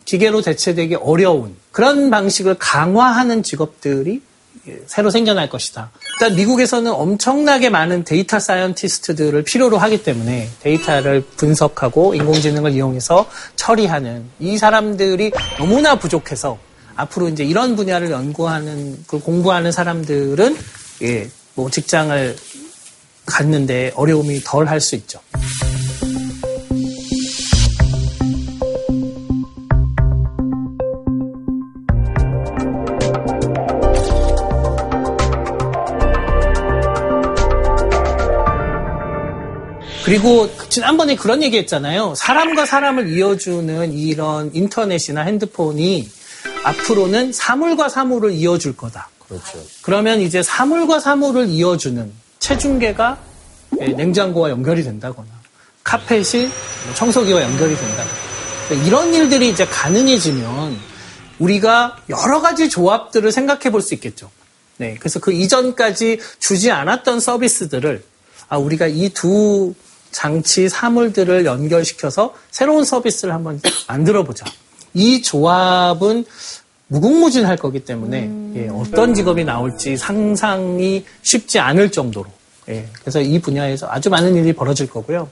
[0.06, 4.22] 기계로 대체되기 어려운 그런 방식을 강화하는 직업들이
[4.66, 5.90] 예, 새로 생겨날 것이다.
[6.14, 14.56] 일단 미국에서는 엄청나게 많은 data scientist들을 필요로 하기 때문에 데이터를 분석하고 인공지능을 이용해서 처리하는 이
[14.56, 16.58] 사람들이 너무나 부족해서
[16.96, 20.56] 앞으로 이제 이런 분야를 연구하는 그 공부하는 사람들은
[21.02, 22.36] 예, 뭐 직장을
[23.26, 25.20] 갖는데 어려움이 덜 할 수 있죠.
[40.04, 42.14] 그리고 지난번에 그런 얘기 했잖아요.
[42.14, 46.10] 사람과 사람을 이어주는 이런 인터넷이나 핸드폰이
[46.64, 49.08] 앞으로는 사물과 사물을 이어줄 거다.
[49.28, 49.58] 그렇죠.
[49.82, 53.18] 그러면 이제 사물과 사물을 이어주는 체중계가
[53.80, 55.28] 예, 냉장고와 연결이 된다거나
[55.82, 56.46] 카펫이
[56.86, 58.10] 뭐 청소기와 연결이 된다거나
[58.68, 60.76] 그러니까 이런 일들이 이제 가능해지면
[61.38, 64.30] 우리가 여러 가지 조합들을 생각해 볼 수 있겠죠.
[64.76, 68.02] 네, 그래서 그 이전까지 주지 않았던 서비스들을
[68.48, 69.74] 아, 우리가 이 두
[70.10, 74.44] 장치 사물들을 연결시켜서 새로운 서비스를 한번 만들어 보자.
[74.94, 76.24] 이 조합은
[76.88, 82.26] 무궁무진할 거기 때문에 예, 어떤 직업이 나올지 상상이 쉽지 않을 정도로
[82.68, 85.28] 예, 그래서 이 분야에서 아주 많은 일이 벌어질 거고요.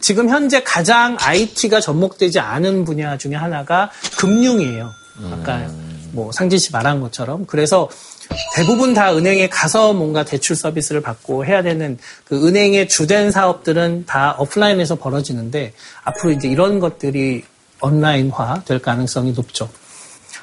[0.00, 4.90] 지금 현재 가장 IT가 접목되지 않은 분야 중에 하나가 금융이에요.
[5.32, 5.70] 아까
[6.12, 7.88] 뭐 상진 씨 말한 것처럼 그래서
[8.54, 14.36] 대부분 다 은행에 가서 뭔가 대출 서비스를 받고 해야 되는 그 은행의 주된 사업들은 다
[14.38, 15.72] 오프라인에서 벌어지는데
[16.04, 17.44] 앞으로 이제 이런 것들이
[17.84, 19.68] 온라인화 될 가능성이 높죠.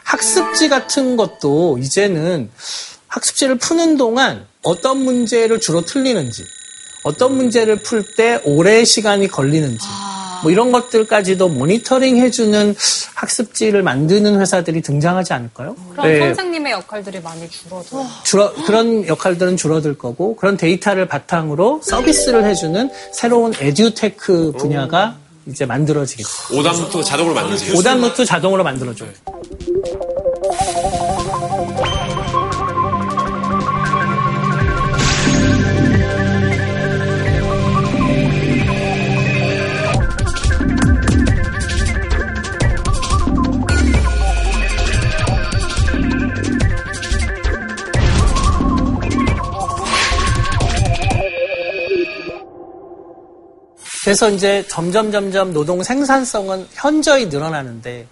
[0.03, 2.49] 학습지 같은 것도 이제는
[3.07, 6.43] 학습지를 푸는 동안 어떤 문제를 주로 틀리는지,
[7.03, 9.85] 어떤 문제를 풀 때 오래 시간이 걸리는지,
[10.43, 12.75] 뭐 이런 것들까지도 모니터링 해주는
[13.15, 15.75] 학습지를 만드는 회사들이 등장하지 않을까요?
[15.91, 16.19] 그럼 네.
[16.19, 18.05] 선생님의 역할들이 많이 줄어들어.
[18.23, 26.29] 줄어, 그런 역할들은 줄어들 거고 그런 데이터를 바탕으로 서비스를 해주는 새로운 에듀테크 분야가 이제 만들어지겠죠.
[26.53, 27.79] 오답부터 자동으로 만들어지겠어요.
[27.79, 29.09] 오답 노트 자동으로 만들어줘요.
[54.03, 58.07] 그래서 이제 점점 점점 노동 생산성은 현저히 늘어나는데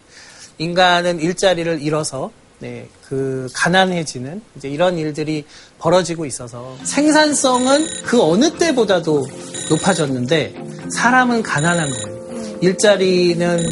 [0.59, 2.29] 인간은 일자리를 잃어서
[2.59, 5.45] 네, 그 가난해지는 이제 이런 일들이
[5.79, 9.25] 벌어지고 있어서 생산성은 그 어느 때보다도
[9.69, 10.53] 높아졌는데
[10.95, 12.59] 사람은 가난한 거예요.
[12.61, 13.63] 일자리는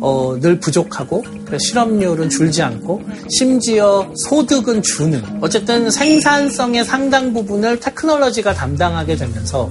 [0.00, 1.24] 어, 늘 부족하고
[1.58, 9.68] 실업률은 줄지 않고 심지어 소득은 주는 어쨌든 생산성의 상당 부분을 테크놀로지가 담당하게 되면서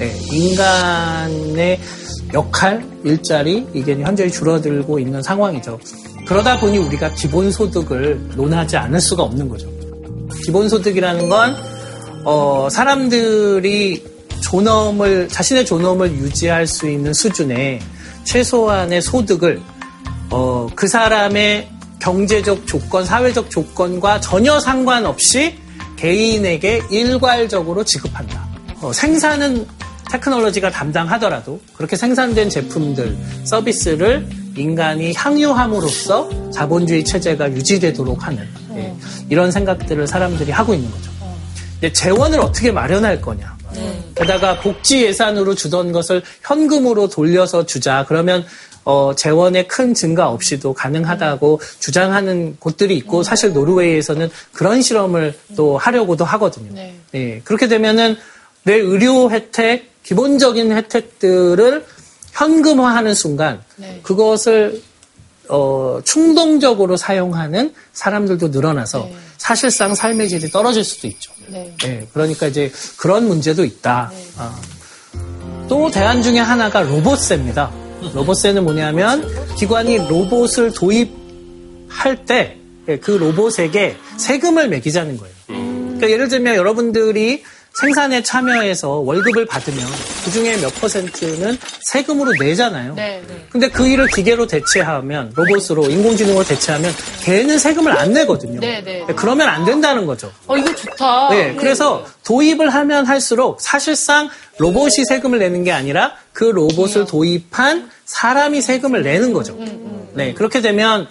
[0.00, 1.78] 네, 인간의
[2.32, 5.78] 역할, 일자리 이게 현저히 줄어들고 있는 상황이죠.
[6.26, 9.68] 그러다 보니 우리가 기본소득을 논하지 않을 수가 없는 거죠.
[10.46, 11.54] 기본소득이라는 건
[12.24, 14.02] 어, 사람들이
[14.40, 17.80] 존엄을 자신의 존엄을 유지할 수 있는 수준의
[18.24, 19.60] 최소한의 소득을
[20.30, 25.58] 어, 그 사람의 경제적 조건, 사회적 조건과 전혀 상관없이
[25.96, 28.48] 개인에게 일괄적으로 지급한다.
[28.80, 29.66] 어, 생산은
[30.10, 38.94] 테크놀로지가 담당하더라도 그렇게 생산된 제품들, 서비스를 인간이 향유함으로써 자본주의 체제가 유지되도록 하는 예,
[39.28, 41.10] 이런 생각들을 사람들이 하고 있는 거죠.
[41.74, 43.58] 근데 재원을 어떻게 마련할 거냐.
[44.16, 48.04] 게다가 복지 예산으로 주던 것을 현금으로 돌려서 주자.
[48.06, 48.44] 그러면
[48.84, 56.24] 어, 재원의 큰 증가 없이도 가능하다고 주장하는 곳들이 있고 사실 노르웨이에서는 그런 실험을 또 하려고도
[56.24, 56.72] 하거든요.
[57.14, 58.16] 예, 그렇게 되면은
[58.64, 61.84] 내 의료 혜택, 기본적인 혜택들을
[62.32, 63.62] 현금화하는 순간
[64.02, 64.82] 그것을
[65.48, 71.32] 어, 충동적으로 사용하는 사람들도 늘어나서 사실상 삶의 질이 떨어질 수도 있죠.
[71.48, 71.74] 네.
[71.84, 74.12] 예, 그러니까 이제 그런 문제도 있다.
[74.36, 74.60] 아.
[75.68, 77.72] 또 대안 중에 하나가 로봇세입니다.
[78.14, 79.26] 로봇세는 뭐냐면
[79.56, 82.60] 기관이 로봇을 도입할 때
[82.98, 85.34] 그 로봇에게 세금을 매기자는 거예요.
[85.46, 87.42] 그러니까 예를 들면 여러분들이
[87.80, 89.86] 생산에 참여해서 월급을 받으면
[90.24, 91.56] 그 중에 몇 퍼센트는
[91.86, 92.94] 세금으로 내잖아요.
[92.94, 93.46] 네, 네.
[93.50, 98.60] 근데 그 일을 기계로 대체하면 로봇으로 인공지능으로 대체하면 걔는 세금을 안 내거든요.
[98.60, 99.06] 네, 네.
[99.16, 100.30] 그러면 안 된다는 거죠.
[100.46, 101.30] 어, 이거 좋다.
[101.30, 104.28] 네, 그래서 도입을 하면 할수록 사실상
[104.58, 109.56] 로봇이 세금을 내는 게 아니라 그 로봇을 도입한 사람이 세금을 내는 거죠.
[110.12, 111.08] 네, 그렇게 되면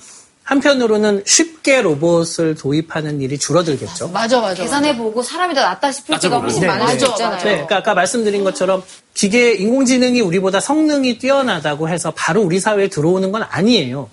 [0.53, 4.07] 한편으로는 쉽게 로봇을 도입하는 일이 줄어들겠죠.
[4.09, 4.63] 맞아, 맞아.
[4.63, 6.97] 계산해보고 사람이 더 낫다 싶을 때가 훨씬 네, 많을 네.
[6.97, 7.37] 수 있잖아요.
[7.37, 8.81] 네, 그러니까 아까 말씀드린 것처럼
[9.13, 14.09] 기계 인공지능이 우리보다 성능이 뛰어나다고 해서 바로 우리 사회에 들어오는 건 아니에요.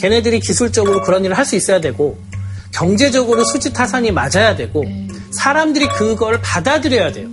[0.00, 2.16] 걔네들이 기술적으로 그런 일을 할 수 있어야 되고
[2.72, 4.84] 경제적으로 수지 타산이 맞아야 되고
[5.32, 7.26] 사람들이 그걸 받아들여야 돼요.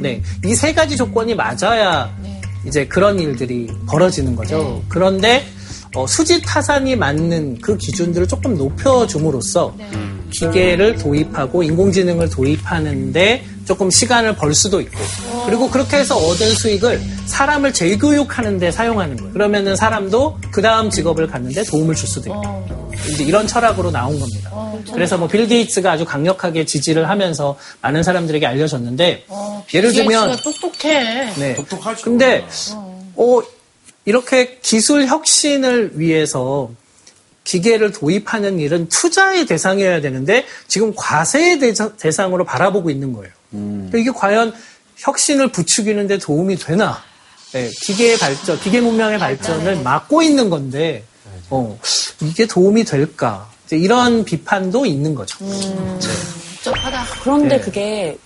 [0.00, 2.10] 네, 이 세 가지 조건이 맞아야
[2.66, 4.82] 이제 그런 일들이 벌어지는 거죠.
[4.88, 5.44] 그런데
[5.94, 9.74] 어, 수지 타산이 맞는 그 기준들을 조금 높여줌으로써
[10.30, 14.98] 기계를 도입하고 인공지능을 도입하는데 조금 시간을 벌 수도 있고
[15.46, 19.32] 그리고 그렇게 해서 얻은 수익을 사람을 재교육하는데 사용하는 거예요.
[19.32, 22.66] 그러면은 사람도 그 다음 직업을 갖는데 도움을 줄 수도 있고
[23.08, 24.50] 이제 이런 철학으로 나온 겁니다.
[24.92, 29.24] 그래서 뭐 빌 게이츠가 아주 강력하게 지지를 하면서 많은 사람들에게 알려졌는데
[29.72, 31.32] 예를 들면 어, 똑똑해.
[31.36, 31.54] 네.
[32.02, 32.44] 근데
[33.16, 33.40] 어,
[34.04, 36.70] 이렇게 기술 혁신을 위해서
[37.44, 43.32] 기계를 도입하는 일은 투자의 대상이어야 되는데 지금 과세의 대상, 대상으로 바라보고 있는 거예요.
[43.50, 44.54] 그러니까 이게 과연
[44.96, 47.02] 혁신을 부추기는데 도움이 되나?
[47.52, 51.04] 네, 기계의 발전, 기계 문명의 발전을 막고 있는 건데
[51.50, 51.78] 어,
[52.20, 53.50] 이게 도움이 될까?
[53.66, 55.38] 이제 이런 비판도 있는 거죠.
[55.38, 57.04] 복잡하다.
[57.22, 57.60] 그런데 네.
[57.60, 58.18] 그게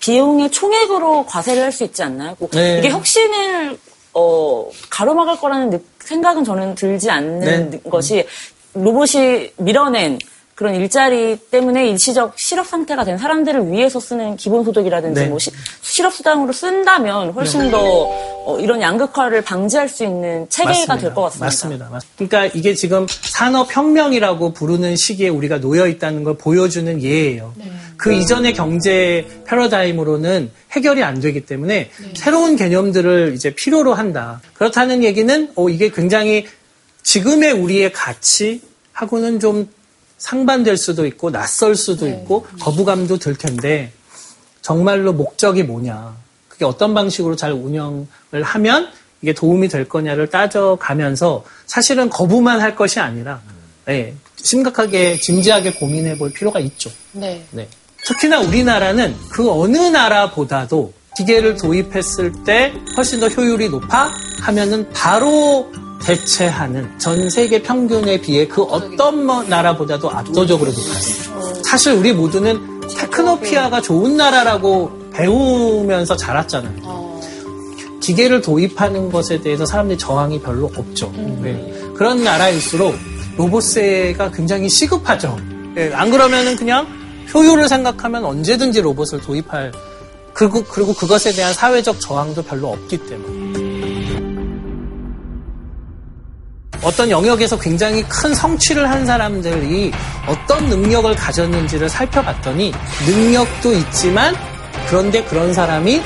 [0.00, 2.34] 비용의 총액으로 과세를 할 수 있지 않나요?
[2.36, 2.78] 꼭 네.
[2.78, 3.78] 이게 혁신을
[4.18, 7.80] 어, 가로막을 거라는 느- 생각은 저는 들지 않는 네.
[7.88, 8.26] 것이
[8.74, 10.18] 로봇이 밀어낸
[10.58, 15.28] 그런 일자리 때문에 일시적 실업 상태가 된 사람들을 위해서 쓰는 기본소득이라든지 네.
[15.28, 15.52] 뭐 시-
[15.82, 21.44] 실업수당으로 쓴다면 훨씬 더 어, 이런 양극화를 방지할 수 있는 체계가 될 것 같습니다.
[21.46, 21.88] 맞습니다.
[21.92, 27.54] 맞- 그러니까 이게 지금 산업혁명이라고 부르는 시기에 우리가 놓여 있다는 걸 보여주는 예예요.
[27.96, 34.40] 그 이전의 경제 패러다임으로는 해결이 안 되기 때문에 새로운 개념들을 이제 필요로 한다.
[34.54, 36.46] 그렇다는 얘기는 어, 이게 굉장히
[37.04, 38.60] 지금의 우리의 가치
[38.92, 39.68] 하고는 좀
[40.18, 43.92] 상반될 수도 있고 낯설 수도 있고 거부감도 들 텐데
[44.60, 46.16] 정말로 목적이 뭐냐.
[46.48, 48.06] 그게 어떤 방식으로 잘 운영을
[48.42, 48.88] 하면
[49.22, 53.40] 이게 도움이 될 거냐를 따져가면서 사실은 거부만 할 것이 아니라
[53.86, 56.90] 네, 심각하게 진지하게 고민해 볼 필요가 있죠.
[57.12, 57.44] 네.
[57.52, 57.68] 네.
[58.04, 65.70] 특히나 우리나라는 그 어느 나라보다도 기계를 도입했을 때 훨씬 더 효율이 높아 하면은 바로
[66.02, 71.62] 대체하는 전 세계 평균에 비해 그 어떤 뭐 나라보다도 압도적으로 높았어요.
[71.64, 77.18] 사실 우리 모두는 테크노피아가 좋은 나라라고 배우면서 자랐잖아요.
[78.00, 81.12] 기계를 도입하는 것에 대해서 사람들이 저항이 별로 없죠.
[81.42, 81.74] 네.
[81.94, 82.94] 그런 나라일수록
[83.36, 85.36] 로봇세가 굉장히 시급하죠.
[85.76, 86.86] 예, 안 그러면은 그냥
[87.34, 89.72] 효율을 생각하면 언제든지 로봇을 도입할
[90.32, 93.67] 그리고, 그리고 그것에 대한 사회적 저항도 별로 없기 때문에.
[96.82, 99.92] 어떤 영역에서 굉장히 큰 성취를 한 사람들이
[100.26, 102.72] 어떤 능력을 가졌는지를 살펴봤더니
[103.06, 104.34] 능력도 있지만
[104.88, 106.00] 그런데 그런 사람이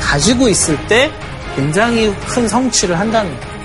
[0.00, 1.10] 가지고 있을 때
[1.54, 3.56] 굉장히 큰 성취를 한다는 거예요.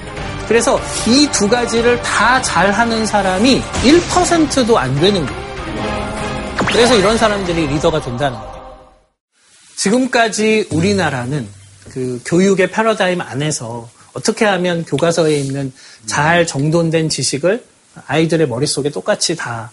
[0.48, 5.42] 그래서 이 두 가지를 다 잘하는 사람이 1%도 안 되는 거예요.
[6.68, 8.52] 그래서 이런 사람들이 리더가 된다는 거예요.
[9.76, 11.48] 지금까지 우리나라는
[11.90, 15.72] 그 교육의 패러다임 안에서 어떻게 하면 교과서에 있는
[16.06, 17.64] 잘 정돈된 지식을
[18.08, 19.72] 아이들의 머릿속에 똑같이 다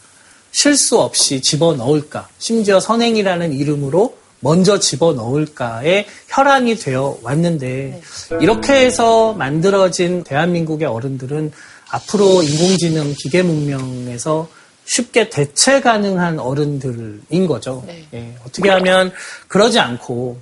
[0.50, 8.00] 실수 없이 집어넣을까, 심지어 선행이라는 이름으로 먼저 집어넣을까에 혈안이 되어 왔는데
[8.40, 11.52] 이렇게 해서 만들어진 대한민국의 어른들은
[11.90, 14.48] 앞으로 인공지능 기계 문명에서
[14.84, 17.84] 쉽게 대체 가능한 어른들인 거죠.
[18.14, 19.12] 예, 어떻게 하면
[19.48, 20.40] 그러지 않고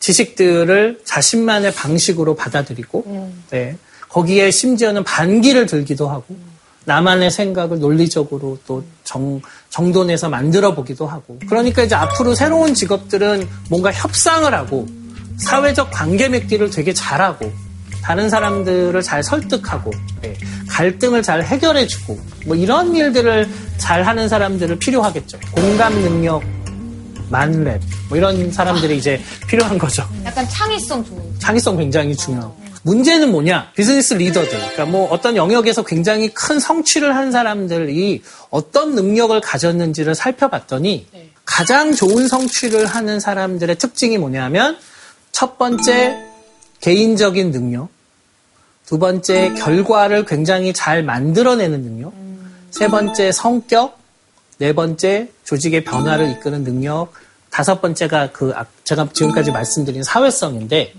[0.00, 3.76] 지식들을 자신만의 방식으로 받아들이고 네,
[4.08, 6.36] 거기에 심지어는 반기를 들기도 하고
[6.88, 11.38] 나만의 생각을 논리적으로 또 정, 정돈해서 만들어 보기도 하고.
[11.46, 14.86] 그러니까 이제 앞으로 새로운 직업들은 뭔가 협상을 하고
[15.36, 17.52] 사회적 관계 맺기를 되게 잘하고
[18.02, 19.90] 다른 사람들을 잘 설득하고
[20.24, 20.34] 예,
[20.70, 23.46] 갈등을 잘 해결해주고 뭐 이런 일들을
[23.76, 25.38] 잘 하는 사람들을 필요하겠죠.
[25.52, 26.42] 공감 능력,
[27.30, 30.04] 만랩 뭐 이런 사람들이 이제 필요한 거죠.
[30.24, 31.38] 약간 창의성 좋은.
[31.38, 32.68] 창의성 굉장히 중요하고.
[32.82, 33.72] 문제는 뭐냐?
[33.74, 34.50] 비즈니스 리더들.
[34.50, 41.06] 그러니까 뭐 어떤 영역에서 굉장히 큰 성취를 한 사람들이 어떤 능력을 가졌는지를 살펴봤더니
[41.44, 44.78] 가장 좋은 성취를 하는 사람들의 특징이 뭐냐면
[45.32, 46.16] 첫 번째
[46.80, 47.88] 개인적인 능력,
[48.86, 52.12] 두 번째 결과를 굉장히 잘 만들어내는 능력,
[52.70, 53.97] 세 번째 성격,
[54.58, 57.12] 네 번째 조직의 변화를 이끄는 능력,
[57.50, 60.92] 다섯 번째가 그 아- 제가 지금까지 말씀드린 사회성인데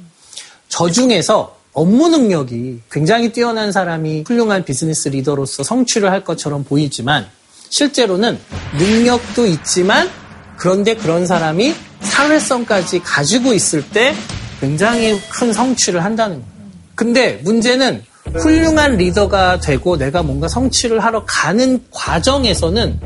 [0.69, 7.27] 저 중에서 업무 능력이 굉장히 뛰어난 사람이 훌륭한 비즈니스 리더로서 성취를 할 것처럼 보이지만
[7.69, 8.39] 실제로는
[8.77, 10.09] 능력도 있지만
[10.57, 14.15] 그런데 그런 사람이 사회성까지 가지고 있을 때
[14.59, 16.49] 굉장히 큰 성취를 한다는 거예요.
[16.95, 18.03] 근데 문제는
[18.35, 22.99] 훌륭한 리더가 되고 내가 뭔가 성취를 하러 가는 과정에서는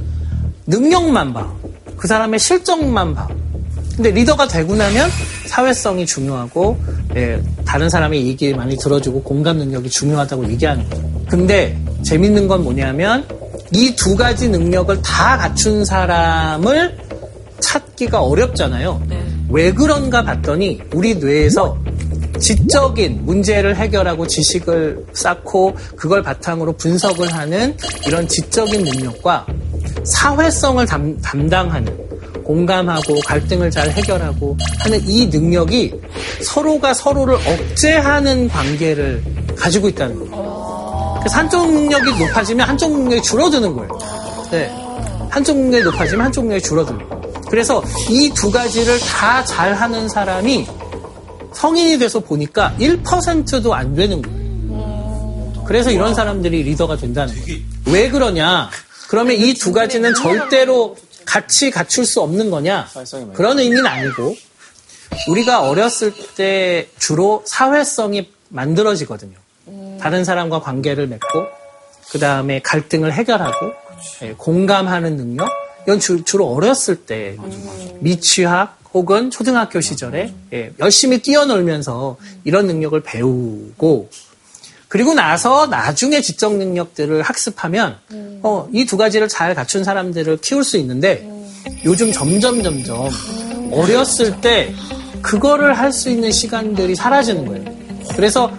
[0.68, 1.52] 능력만 봐.
[1.98, 3.28] 그 사람의 실적만 봐.
[3.96, 5.10] 근데 리더가 되고 나면
[5.46, 6.78] 사회성이 중요하고
[7.16, 11.12] 예, 다른 사람의 얘기 많이 들어주고 공감 능력이 중요하다고 얘기하는 거예요.
[11.30, 13.26] 근데 재밌는 건 뭐냐면
[13.72, 16.98] 이 두 가지 능력을 다 갖춘 사람을
[17.60, 19.02] 찾기가 어렵잖아요.
[19.50, 21.78] 왜 그런가 봤더니 우리 뇌에서
[22.40, 29.46] 지적인 문제를 해결하고 지식을 쌓고 그걸 바탕으로 분석을 하는 이런 지적인 능력과
[30.06, 31.98] 사회성을 담, 담당하는
[32.44, 35.94] 공감하고 갈등을 잘 해결하고 하는 이 능력이
[36.42, 39.24] 서로가 서로를 억제하는 관계를
[39.58, 41.16] 가지고 있다는 거예요.
[41.20, 44.00] 그래서 한쪽 능력이 높아지면 한쪽 능력이 줄어드는 거예요.
[44.52, 44.70] 네.
[45.30, 47.22] 한쪽 능력이 높아지면 한쪽 능력이 줄어드는 거예요.
[47.50, 50.68] 그래서 이 두 가지를 다 잘하는 사람이
[51.54, 55.64] 성인이 돼서 보니까 1%도 안 되는 거예요.
[55.66, 57.60] 그래서 이런 사람들이 리더가 된다는 거예요.
[57.88, 58.70] 왜 그러냐?
[59.08, 60.96] 그러면 이 두 가지는 절대로
[61.26, 62.88] 같이 갖출 수 없는 거냐?
[63.34, 64.36] 그런 의미는 아니고
[65.30, 69.34] 우리가 어렸을 때 주로 사회성이 만들어지거든요.
[70.00, 71.28] 다른 사람과 관계를 맺고
[72.12, 73.72] 그 다음에 갈등을 해결하고
[74.24, 75.48] 예, 공감하는 능력?
[75.84, 77.38] 이건 주, 로 어렸을 때
[78.00, 84.10] 미취학 혹은 초등학교 시절에 예, 열심히 뛰어놀면서 이런 능력을 배우고
[84.94, 87.96] 그리고 나서 나중에 지적 능력들을 학습하면
[88.44, 91.28] 어, 이 두 가지를 잘 갖춘 사람들을 키울 수 있는데
[91.84, 93.10] 요즘 점점 점점
[93.72, 94.72] 어렸을 때
[95.24, 97.64] 그거를 할 수 있는 시간들이 사라지는 거예요.
[98.16, 98.52] 그래서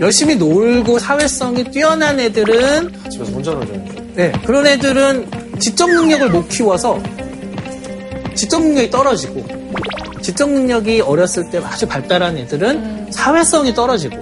[0.00, 3.74] 열심히 놀고 사회성이 뛰어난 애들은 집에서 혼자 놀죠.
[4.14, 6.98] 네, 그런 애들은 지적 능력을 못 키워서
[8.34, 9.46] 지적 능력이 떨어지고
[10.22, 14.16] 지적 능력이 어렸을 때 아주 발달한 애들은 사회성이 떨어지고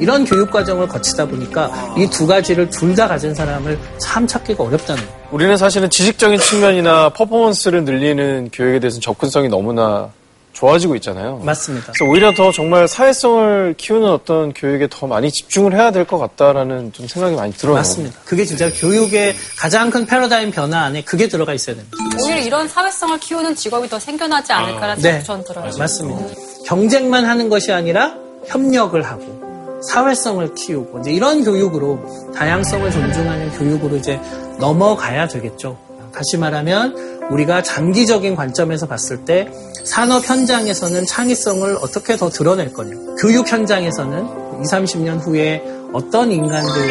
[0.00, 5.02] 이런 교육 과정을 거치다 보니까 이 두 가지를 둘 다 가진 사람을 참 찾기가 어렵다는
[5.02, 5.18] 거예요.
[5.30, 10.10] 우리는 사실은 지식적인 측면이나 퍼포먼스를 늘리는 교육에 대해서는 접근성이 너무나
[10.54, 11.36] 좋아지고 있잖아요.
[11.44, 11.92] 맞습니다.
[11.92, 16.92] 그래서 오히려 더 정말 사회성을 키우는 어떤 교육에 더 많이 집중을 해야 될 것 같다라는
[16.92, 17.76] 좀 생각이 많이 들어요.
[17.76, 18.18] 맞습니다.
[18.24, 21.96] 그게 진짜 교육의 가장 큰 패러다임 변화 안에 그게 들어가 있어야 됩니다.
[22.20, 25.20] 오히려 이런 사회성을 키우는 직업이 더 생겨나지 않을까라는 네.
[25.20, 25.70] 생각이 전 들어요.
[25.78, 26.24] 맞습니다.
[26.66, 28.14] 경쟁만 하는 것이 아니라
[28.46, 29.47] 협력을 하고
[29.82, 31.98] 사회성을 키우고 이제 이런 교육으로
[32.34, 34.20] 다양성을 존중하는 교육으로 이제
[34.58, 35.76] 넘어가야 되겠죠.
[36.12, 39.48] 다시 말하면 우리가 장기적인 관점에서 봤을 때
[39.84, 42.96] 산업 현장에서는 창의성을 어떻게 더 드러낼 거냐.
[43.20, 45.62] 교육 현장에서는 20, 30년 후에
[45.92, 46.90] 어떤 인간들을,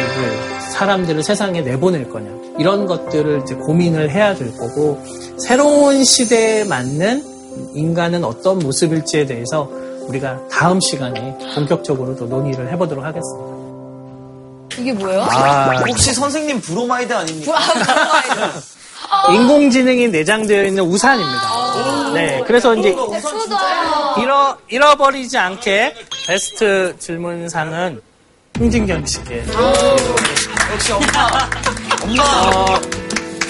[0.72, 2.30] 사람들을 세상에 내보낼 거냐.
[2.58, 5.00] 이런 것들을 이제 고민을 해야 될 거고,
[5.38, 7.22] 새로운 시대에 맞는
[7.74, 9.70] 인간은 어떤 모습일지에 대해서
[10.08, 13.58] 우리가 다음 시간에 본격적으로 또 논의를 해보도록 하겠습니다.
[14.78, 15.22] 이게 뭐예요?
[15.22, 17.58] 아, 혹시 선생님 브로마이드 아닙니까?
[19.32, 22.12] 인공지능이 내장되어 있는 우산입니다.
[22.14, 22.94] 네, 그래서 이제
[24.20, 25.94] 잃어, 잃어버리지 않게
[26.26, 28.00] 베스트 질문상은
[28.58, 29.44] 홍진경 씨께.
[30.72, 31.48] 역시 엄마.
[32.02, 32.22] 엄마.
[32.22, 32.80] 어,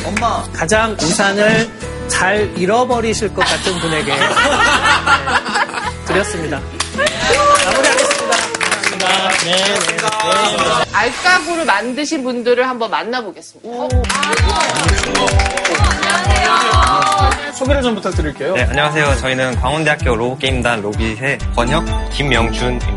[0.07, 0.43] 엄마.
[0.53, 1.69] 가장 우산을
[2.09, 4.13] 잘 잃어버리실 것 같은 분에게
[6.19, 6.61] 드렸습니다.
[7.65, 8.37] 마무리하겠습니다.
[8.59, 9.29] 고맙습니다.
[9.45, 10.93] 네, 네, 네.
[10.93, 13.69] 알가구를 만드신 분들을 한번 만나보겠습니다.
[13.71, 13.89] 어?
[17.55, 18.55] 소개를 좀 부탁드릴게요.
[18.55, 19.17] 네, 안녕하세요.
[19.19, 22.89] 저희는 광운대학교 로봇게임단 로빗의 번역 김명준입니다.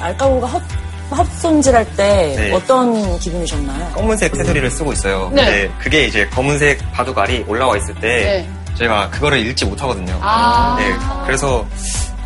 [0.00, 0.62] 알까고가 헛,
[1.10, 2.52] 헛손질할 때 네.
[2.52, 3.92] 어떤 기분이셨나요?
[3.92, 5.30] 검은색 테두리를 쓰고 있어요.
[5.32, 5.44] 네.
[5.44, 8.48] 근데 그게 이제 검은색 바둑알이 올라와 있을 때
[8.82, 10.18] 저희가 그거를 읽지 못하거든요.
[10.20, 10.76] 아.
[10.78, 10.92] 네,
[11.24, 11.64] 그래서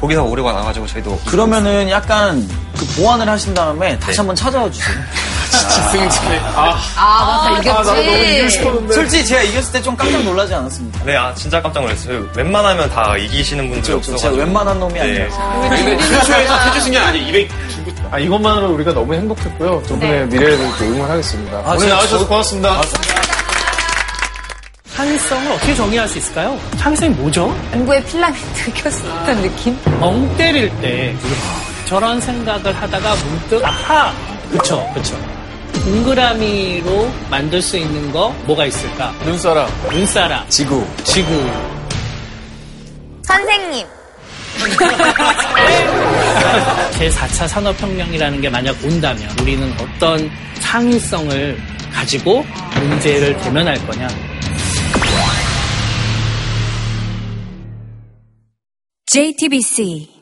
[0.00, 2.46] 거기서 오류가 나가지고 저희도 그러면은 약간
[2.76, 3.98] 그 보완을 하신 다음에 네.
[3.98, 4.96] 다시 한번 찾아와 주세요.
[5.90, 8.50] 승진에 아, 아, 맞다, 이겼지.
[8.92, 11.04] 솔직히 제가 이겼을 때 좀 깜짝 놀라지 않았습니다.
[11.04, 12.26] 네, 아 진짜 깜짝 놀랐어요.
[12.36, 13.94] 웬만하면 다 이기시는 분들이.
[13.94, 14.30] 없어가지고.
[14.32, 15.28] 제가 웬만한 놈이 네.
[15.70, 17.28] 근데 최초에서 해주신 게 아니에요.
[17.28, 17.50] 200
[18.10, 19.82] 아, 이것만으로 우리가 너무 행복했고요.
[19.86, 20.24] 두 분의 네.
[20.26, 21.56] 미래를 또 응원하겠습니다.
[21.58, 22.80] 아, 오늘 진짜 나와주셔서 저- 고맙습니다.
[24.96, 26.58] 창의성을 어떻게 정의할 수 있을까요?
[26.78, 27.54] 창의성이 뭐죠?
[27.70, 29.78] 공부에 필라멘트 꼈을 듯한 느낌?
[30.00, 31.14] 멍 때릴 때
[31.84, 34.10] 저런 생각을 하다가 문득 아하
[34.50, 35.14] 그쵸 그쵸
[35.84, 39.12] 동그라미로 만들 수 있는 거 뭐가 있을까?
[39.26, 41.30] 눈사람 눈사람 지구 지구
[43.22, 43.86] 선생님.
[46.92, 50.30] 제4차 산업혁명이라는 게 만약 온다면 우리는 어떤
[50.60, 51.60] 창의성을
[51.92, 52.42] 가지고
[52.80, 54.08] 문제를 대면할 거냐
[59.06, 60.15] JTBC